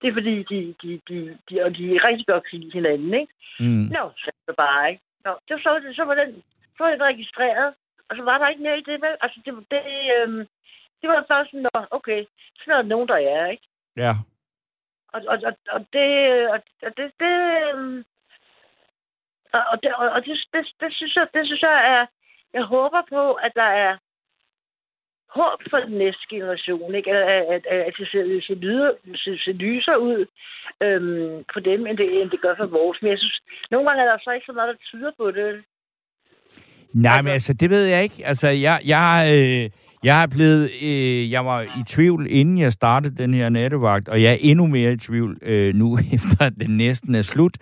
[0.00, 3.32] det er fordi de, de, de, de, og de rigtig godt kan lide hinanden, ikke?
[3.60, 3.86] Mm.
[3.96, 5.02] Nå, så det bare, ikke?
[5.24, 6.42] Nå, det var så, så var den,
[6.76, 7.74] så var den registreret,
[8.08, 9.16] og så var der ikke mere i det, vel?
[9.20, 9.82] Altså, det, det,
[10.16, 10.46] øhm,
[11.00, 12.24] det var først sådan, nå, okay,
[12.58, 13.66] sådan er der nogen, der er, ikke?
[13.96, 14.12] Ja.
[15.12, 16.08] Og, og, og, og det,
[16.54, 17.34] og, og det, det,
[17.68, 18.04] øhm,
[19.52, 22.06] og, og, det, og, og det, det, det, synes jeg, det synes jeg er,
[22.52, 23.96] jeg håber på, at der er
[25.28, 27.10] håb for den næste generation, ikke?
[27.10, 30.26] At, at, at, at det ser, ser, lyder, ser, ser lyser ud
[30.80, 33.02] øhm, for dem, end det, end det gør for vores.
[33.02, 35.64] Men jeg synes, nogle gange er der så ikke så meget, der tyder på det.
[36.96, 38.22] Nej, men altså, det ved jeg ikke.
[38.24, 39.70] Altså, jeg, jeg, øh,
[40.04, 44.22] jeg er blevet, øh, jeg var i tvivl, inden jeg startede den her nattevagt, og
[44.22, 47.56] jeg er endnu mere i tvivl øh, nu, efter at den næsten er slut.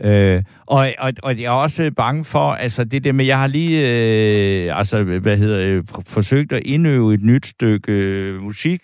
[0.00, 3.46] Øh, og, og, og jeg er også bange for, altså det der med, jeg har
[3.46, 8.80] lige, øh, altså, hvad hedder øh, forsøgt at indøve et nyt stykke øh, musik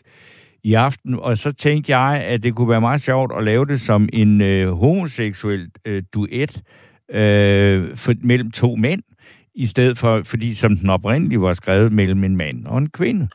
[0.62, 3.80] i aften, og så tænkte jeg, at det kunne være meget sjovt at lave det
[3.80, 6.62] som en øh, homoseksuel øh, duet
[7.10, 9.02] øh, for, mellem to mænd,
[9.54, 13.28] i stedet for, fordi som den oprindelige var skrevet mellem en mand og en kvinde.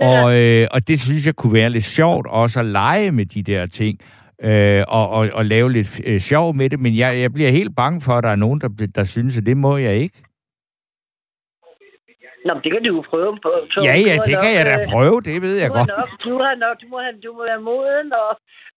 [0.00, 0.24] Ja.
[0.24, 3.42] Og, øh, og det synes jeg kunne være lidt sjovt også at lege med de
[3.42, 3.98] der ting,
[4.42, 7.76] øh, og, og, og lave lidt øh, sjov med det, men jeg, jeg bliver helt
[7.76, 10.22] bange for, at der er nogen, der, der synes, at det må jeg ikke.
[12.46, 13.50] Nå, det kan du jo prøve på.
[13.72, 13.84] Tom.
[13.88, 15.88] Ja, ja, det nok, kan jeg da øh, prøve, det ved jeg du godt.
[15.98, 18.30] Nok, du, har nok, du, må have, du må være moden og,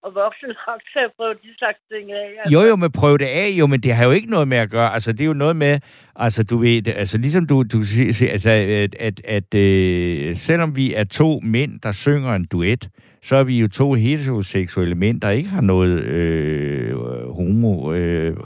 [0.04, 2.28] og voksen nok til at prøve de slags ting af.
[2.40, 2.54] Altså.
[2.54, 4.70] Jo, jo, men prøv det af, jo, men det har jo ikke noget med at
[4.70, 4.94] gøre.
[4.94, 5.80] Altså, det er jo noget med,
[6.16, 10.94] altså, du ved, altså, ligesom du, du siger, altså, at, at, at øh, selvom vi
[10.94, 12.90] er to mænd, der synger en duet,
[13.22, 16.96] så er vi jo to heteroseksuelle mænd, der ikke har noget øh,
[17.30, 17.94] homo...
[17.94, 18.38] Øh,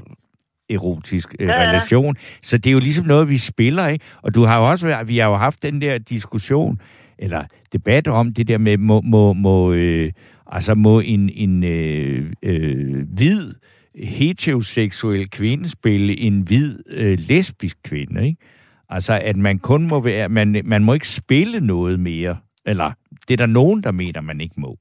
[0.70, 1.70] erotisk øh, Ja, ja.
[1.70, 2.16] relation.
[2.42, 4.06] Så det er jo ligesom noget, vi spiller, ikke?
[4.22, 6.82] Og du har jo også været, vi har jo haft den der diskussion,
[7.18, 7.44] eller
[7.74, 10.12] debat om det der med, må, må, må, øh,
[10.50, 13.54] altså må en, en øh, øh, hvid
[13.96, 18.42] heteroseksuel kvinde spille en hvid øh, lesbisk kvinde, ikke?
[18.90, 22.92] Altså, at man kun må være, man, man må ikke spille noget mere, eller
[23.28, 24.78] det er der nogen, der mener, man ikke må.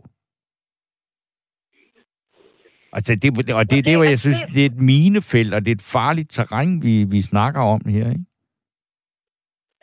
[2.92, 5.70] Altså, det, og det er det, hvor jeg synes, det er et minefelt, og det
[5.70, 8.24] er et farligt terræn, vi, vi snakker om her, ikke?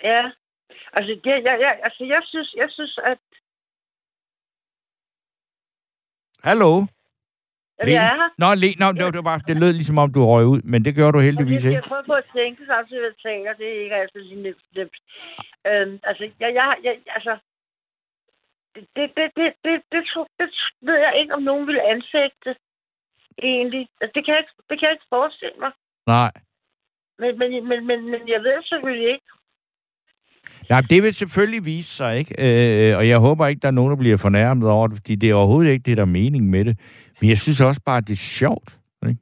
[0.04, 0.32] Ja.
[0.94, 3.18] Altså, det, jeg, jeg, altså, jeg synes, jeg synes, at
[6.50, 6.72] Hallo?
[7.80, 8.30] Jamen, jeg er.
[8.44, 11.14] Nå, le, nå det, var, det lød ligesom om, du røg ud, men det gjorde
[11.18, 11.80] du heldigvis ikke.
[11.80, 13.54] Jeg prøver på at tænke samtidig, hvad jeg tænker.
[13.54, 14.64] Det er ikke altid lige nemt.
[14.76, 14.98] nemt.
[15.70, 17.34] Øhm, altså, jeg, jeg, jeg, altså,
[18.76, 20.04] det, det, det, det, det, det,
[20.40, 20.50] det,
[20.88, 22.56] ved jeg ikke, om nogen vil ansætte
[23.44, 23.84] egentlig.
[24.02, 25.72] Altså, det, kan jeg, det kan jeg ikke forestille mig.
[26.08, 26.32] Nej.
[27.20, 29.30] Men, men, men, men, men jeg ved selvfølgelig ikke
[30.70, 32.36] Nej, det vil selvfølgelig vise sig, ikke?
[32.38, 35.30] Øh, og jeg håber ikke, der er nogen, der bliver fornærmet over det, fordi det
[35.30, 36.80] er overhovedet ikke det, der er mening med det.
[37.22, 39.22] Men jeg synes også bare, at det er sjovt, ikke?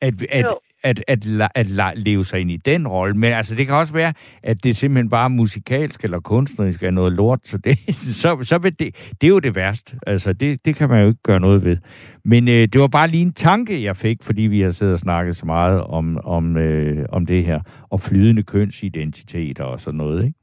[0.00, 3.16] At, at, Jo at, at, at, at, leve sig ind i den rolle.
[3.16, 4.12] Men altså, det kan også være,
[4.42, 7.40] at det simpelthen bare musikalsk eller kunstnerisk er noget lort.
[7.44, 7.78] Så det,
[8.22, 9.98] så, så vil det, det er jo det værste.
[10.06, 11.76] Altså, det, det kan man jo ikke gøre noget ved.
[12.24, 14.98] Men øh, det var bare lige en tanke, jeg fik, fordi vi har siddet og
[14.98, 17.60] snakket så meget om, om, øh, om det her.
[17.90, 20.38] Og flydende kønsidentiteter og sådan noget, ikke?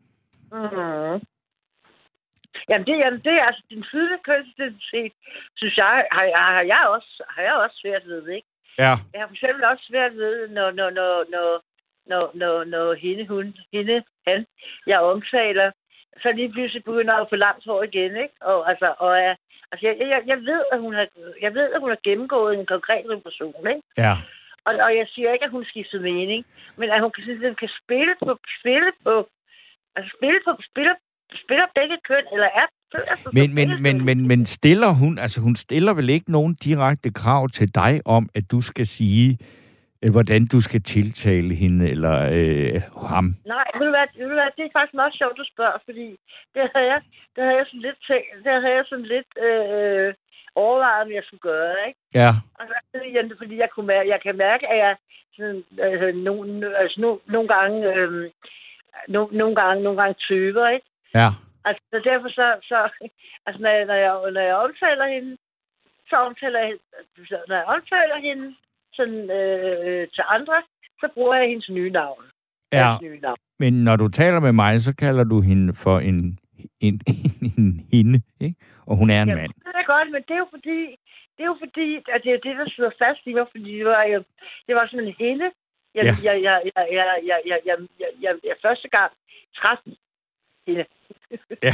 [0.51, 1.21] Mm.
[2.69, 5.13] Jamen, det, jamen, det er altså din flydende kønsidentitet,
[5.55, 8.47] synes jeg, har, har, har, jeg også, har jeg også svært ved, ikke?
[8.77, 8.93] Ja.
[9.13, 11.61] Jeg har for eksempel også svært ved, når, når, når, når,
[12.09, 14.45] når, når, når hende, hun, hende, han,
[14.87, 15.71] jeg omtaler,
[16.21, 18.35] så lige pludselig begynder at få langt hår igen, ikke?
[18.41, 19.35] Og, altså, og er,
[19.71, 21.07] altså jeg, jeg, jeg, ved, at hun har,
[21.41, 23.81] jeg ved, at hun har gennemgået en konkret revolution, ikke?
[23.97, 24.13] Ja.
[24.65, 27.69] Og, og jeg siger ikke, at hun skifter mening, men at hun kan, sådan, kan
[27.83, 29.29] spille på, spille på,
[29.95, 30.95] altså spille på, spiller,
[31.43, 35.55] spiller begge køn, eller er altså, Men, men, men, men, men stiller hun, altså hun
[35.55, 39.37] stiller vel ikke nogen direkte krav til dig om, at du skal sige,
[40.03, 43.35] øh, hvordan du skal tiltale hende eller øh, ham?
[43.45, 46.07] Nej, ved du, hvad, ved du hvad, det er faktisk meget sjovt, du spørger, fordi
[46.55, 47.01] det havde jeg,
[47.35, 50.13] det havde jeg sådan lidt tænkt, det havde jeg sådan lidt øh,
[50.55, 51.99] overvejet, om jeg skulle gøre, ikke?
[52.13, 52.31] Ja.
[52.59, 52.73] Og så,
[53.15, 54.95] jeg, fordi jeg, kunne mærke, jeg kan mærke, at jeg
[55.35, 58.31] sådan, øh, nogle, altså, no, nogle gange, øh,
[59.07, 60.87] no, nogle gange, nogle gange tøver, ikke?
[61.15, 61.29] Ja.
[61.67, 62.77] Altså, så derfor så, så
[63.45, 65.31] altså, når jeg, når jeg, når jeg omtaler hende,
[66.09, 66.73] så omtaler jeg,
[67.49, 68.55] når jeg omtaler hende
[68.97, 70.57] sådan, øh, til andre,
[71.01, 72.23] så bruger jeg hendes nye navn.
[72.71, 73.37] Ja, Hendes nye navn.
[73.59, 76.39] men når du taler med mig, så kalder du hende for en,
[76.79, 77.15] en, en,
[77.57, 78.55] en hende, ikke?
[78.89, 79.53] Og hun er en Jamen, mand.
[79.53, 80.79] det er godt, men det er jo fordi,
[81.35, 83.85] det er jo fordi, at det er det, der sidder fast i mig, fordi det
[83.85, 84.23] var, jo,
[84.67, 85.47] det var sådan en hende,
[85.95, 86.13] jeg, Ja.
[86.23, 89.11] jeg, jeg, jeg, jeg, jeg, jeg, jeg, jeg, jeg, jeg første gang
[89.57, 89.77] traf
[90.67, 90.85] hende.
[91.63, 91.73] Ja.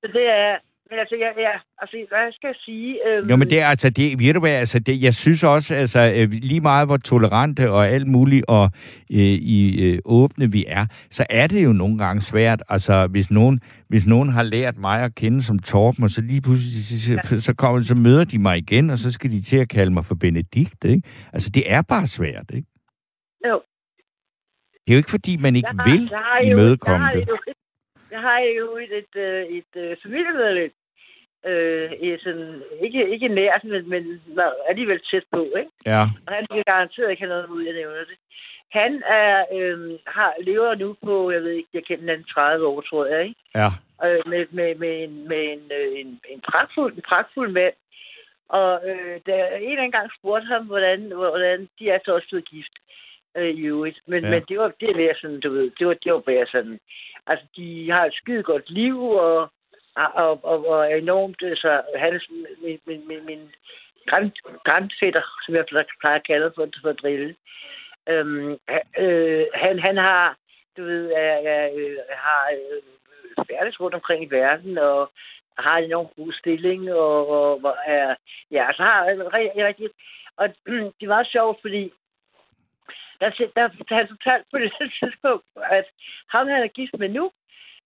[0.00, 0.56] Så det er,
[0.90, 3.08] men altså, jeg, jeg, altså, hvad skal jeg sige?
[3.08, 5.74] Øhm, Jo, men det er altså, det, ved du hvad, altså, det, jeg synes også,
[5.74, 8.70] altså, øh, lige meget hvor tolerante og alt muligt og
[9.12, 9.18] øh,
[9.56, 13.60] i øh, åbne vi er, så er det jo nogle gange svært, altså, hvis nogen,
[13.88, 17.40] hvis nogen har lært mig at kende som Torben, og så lige pludselig, så, så,
[17.40, 20.04] så, kommer, så møder de mig igen, og så skal de til at kalde mig
[20.04, 21.02] for Benedikt, ikke?
[21.32, 22.68] Altså, det er bare svært, ikke?
[23.48, 23.60] Jo.
[24.86, 27.12] Det er jo ikke, fordi man ikke jeg har- vil jeg jo- imødekomme jeg har
[27.20, 27.28] det.
[27.28, 27.54] jo et-
[28.10, 30.72] Jeg har jo et, et, øh, et, et familiemedlem,
[31.46, 34.22] øh, i sådan, ikke, ikke nært, men, men
[34.68, 35.70] alligevel tæt på, ikke?
[35.86, 38.18] Ja, Og han kan garanteret ikke have noget ud, jeg nævner det.
[38.72, 42.80] Han er, øh, har, lever nu på, jeg ved ikke, jeg kender den 30 år,
[42.80, 43.40] tror jeg, ikke?
[43.54, 43.68] ja,
[44.04, 47.74] Øh, med, med, med, en, med en, øh, en, en, pragtfuld, en pragtfuld mand.
[48.48, 52.14] Og øh, da jeg en eller anden gang spurgte ham, hvordan, hvordan de er så
[52.14, 52.74] også blevet gift
[53.38, 53.98] øh, i øvrigt.
[54.06, 54.30] Men, Ja.
[54.30, 56.80] men det var det mere sådan, du ved, det var, det var bare sådan.
[57.26, 59.50] Altså, de har et skide godt liv, og,
[59.94, 63.42] og, og, og er enormt, så han er sådan, min, min, min, min
[64.06, 64.32] grand,
[64.64, 65.64] grandfætter, som jeg
[66.00, 67.34] plejer at kalde for, for at drille.
[68.08, 68.58] Øhm,
[68.98, 70.36] øh, han, han har,
[70.76, 72.82] du ved, er, er, øh, har øh,
[73.50, 75.10] færdes rundt omkring i verden, og
[75.58, 78.14] har en enormt god stilling, og, og, og er,
[78.50, 79.90] ja, så har han rigtig,
[80.36, 80.48] og
[81.00, 81.92] det meget sjovt, fordi
[83.20, 85.86] der, der, der han fortalt på det tidspunkt, at
[86.28, 87.30] ham, han er gift med nu,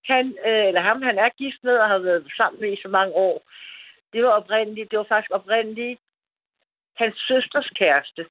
[0.05, 2.89] han, øh, eller ham, han er gift med og har været sammen med i så
[2.89, 3.43] mange år,
[4.13, 6.01] det var oprindeligt, det var faktisk oprindeligt
[6.97, 8.27] hans søsters kæreste.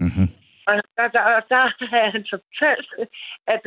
[0.00, 0.28] mm-hmm.
[0.66, 3.10] Og der, der, der har han fortalt,
[3.46, 3.60] at,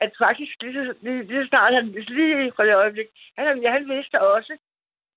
[0.00, 3.06] at faktisk lige, lige, lige snart han, lige for det øjeblik,
[3.38, 4.56] han, ja, han vidste også,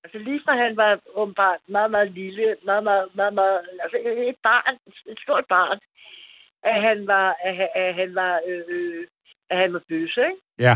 [0.03, 3.97] altså lige fra han var åbenbart meget, meget lille, meget, meget, meget, meget, altså
[4.32, 4.78] et barn,
[5.11, 5.80] et stort barn,
[6.64, 9.08] at han var, at, han- at han var, øh, øh,
[9.49, 10.41] at han var bøsse, ikke?
[10.60, 10.74] Ja,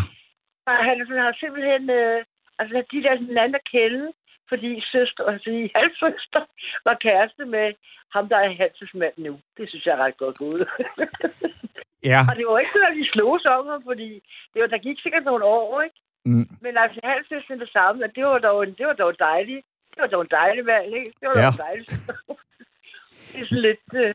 [0.65, 2.23] Og han sådan, har simpelthen, øh,
[2.59, 4.11] altså de der hinanden at kende,
[4.49, 6.43] fordi søster, altså halvsøster
[6.85, 7.73] var kæreste med
[8.13, 9.39] ham, der er Hanses mand nu.
[9.57, 10.67] Det synes jeg er ret godt gået.
[12.11, 14.09] ja, og det var ikke sådan, at de slog sig om ham, fordi
[14.53, 15.95] det var, der gik sikkert nogle år, ikke?
[16.25, 19.65] mm, Men altså, halvsøsteren det samme, og det var dog, en- det var dog dejligt.
[19.95, 21.13] Det var dog en dejlig valg, ikke?
[21.19, 21.45] Det var Ja.
[21.45, 21.89] dog dejligt.
[23.31, 23.79] det er sådan lidt...
[23.93, 24.13] Øh,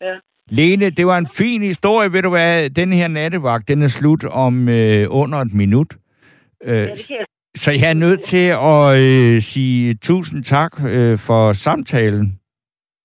[0.00, 0.18] ja.
[0.50, 4.24] Lene, det var en fin historie, ved du hvad, den her nattevagt, den er slut
[4.24, 5.96] om øh, under et minut.
[6.64, 10.72] Øh, ja, det kan jeg så jeg er nødt til at øh, sige tusind tak
[10.94, 12.40] øh, for samtalen.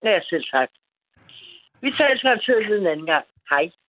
[0.04, 0.70] Ja, selv tak.
[1.82, 3.26] Vi taler samtidig en anden gang.
[3.50, 3.70] Hej.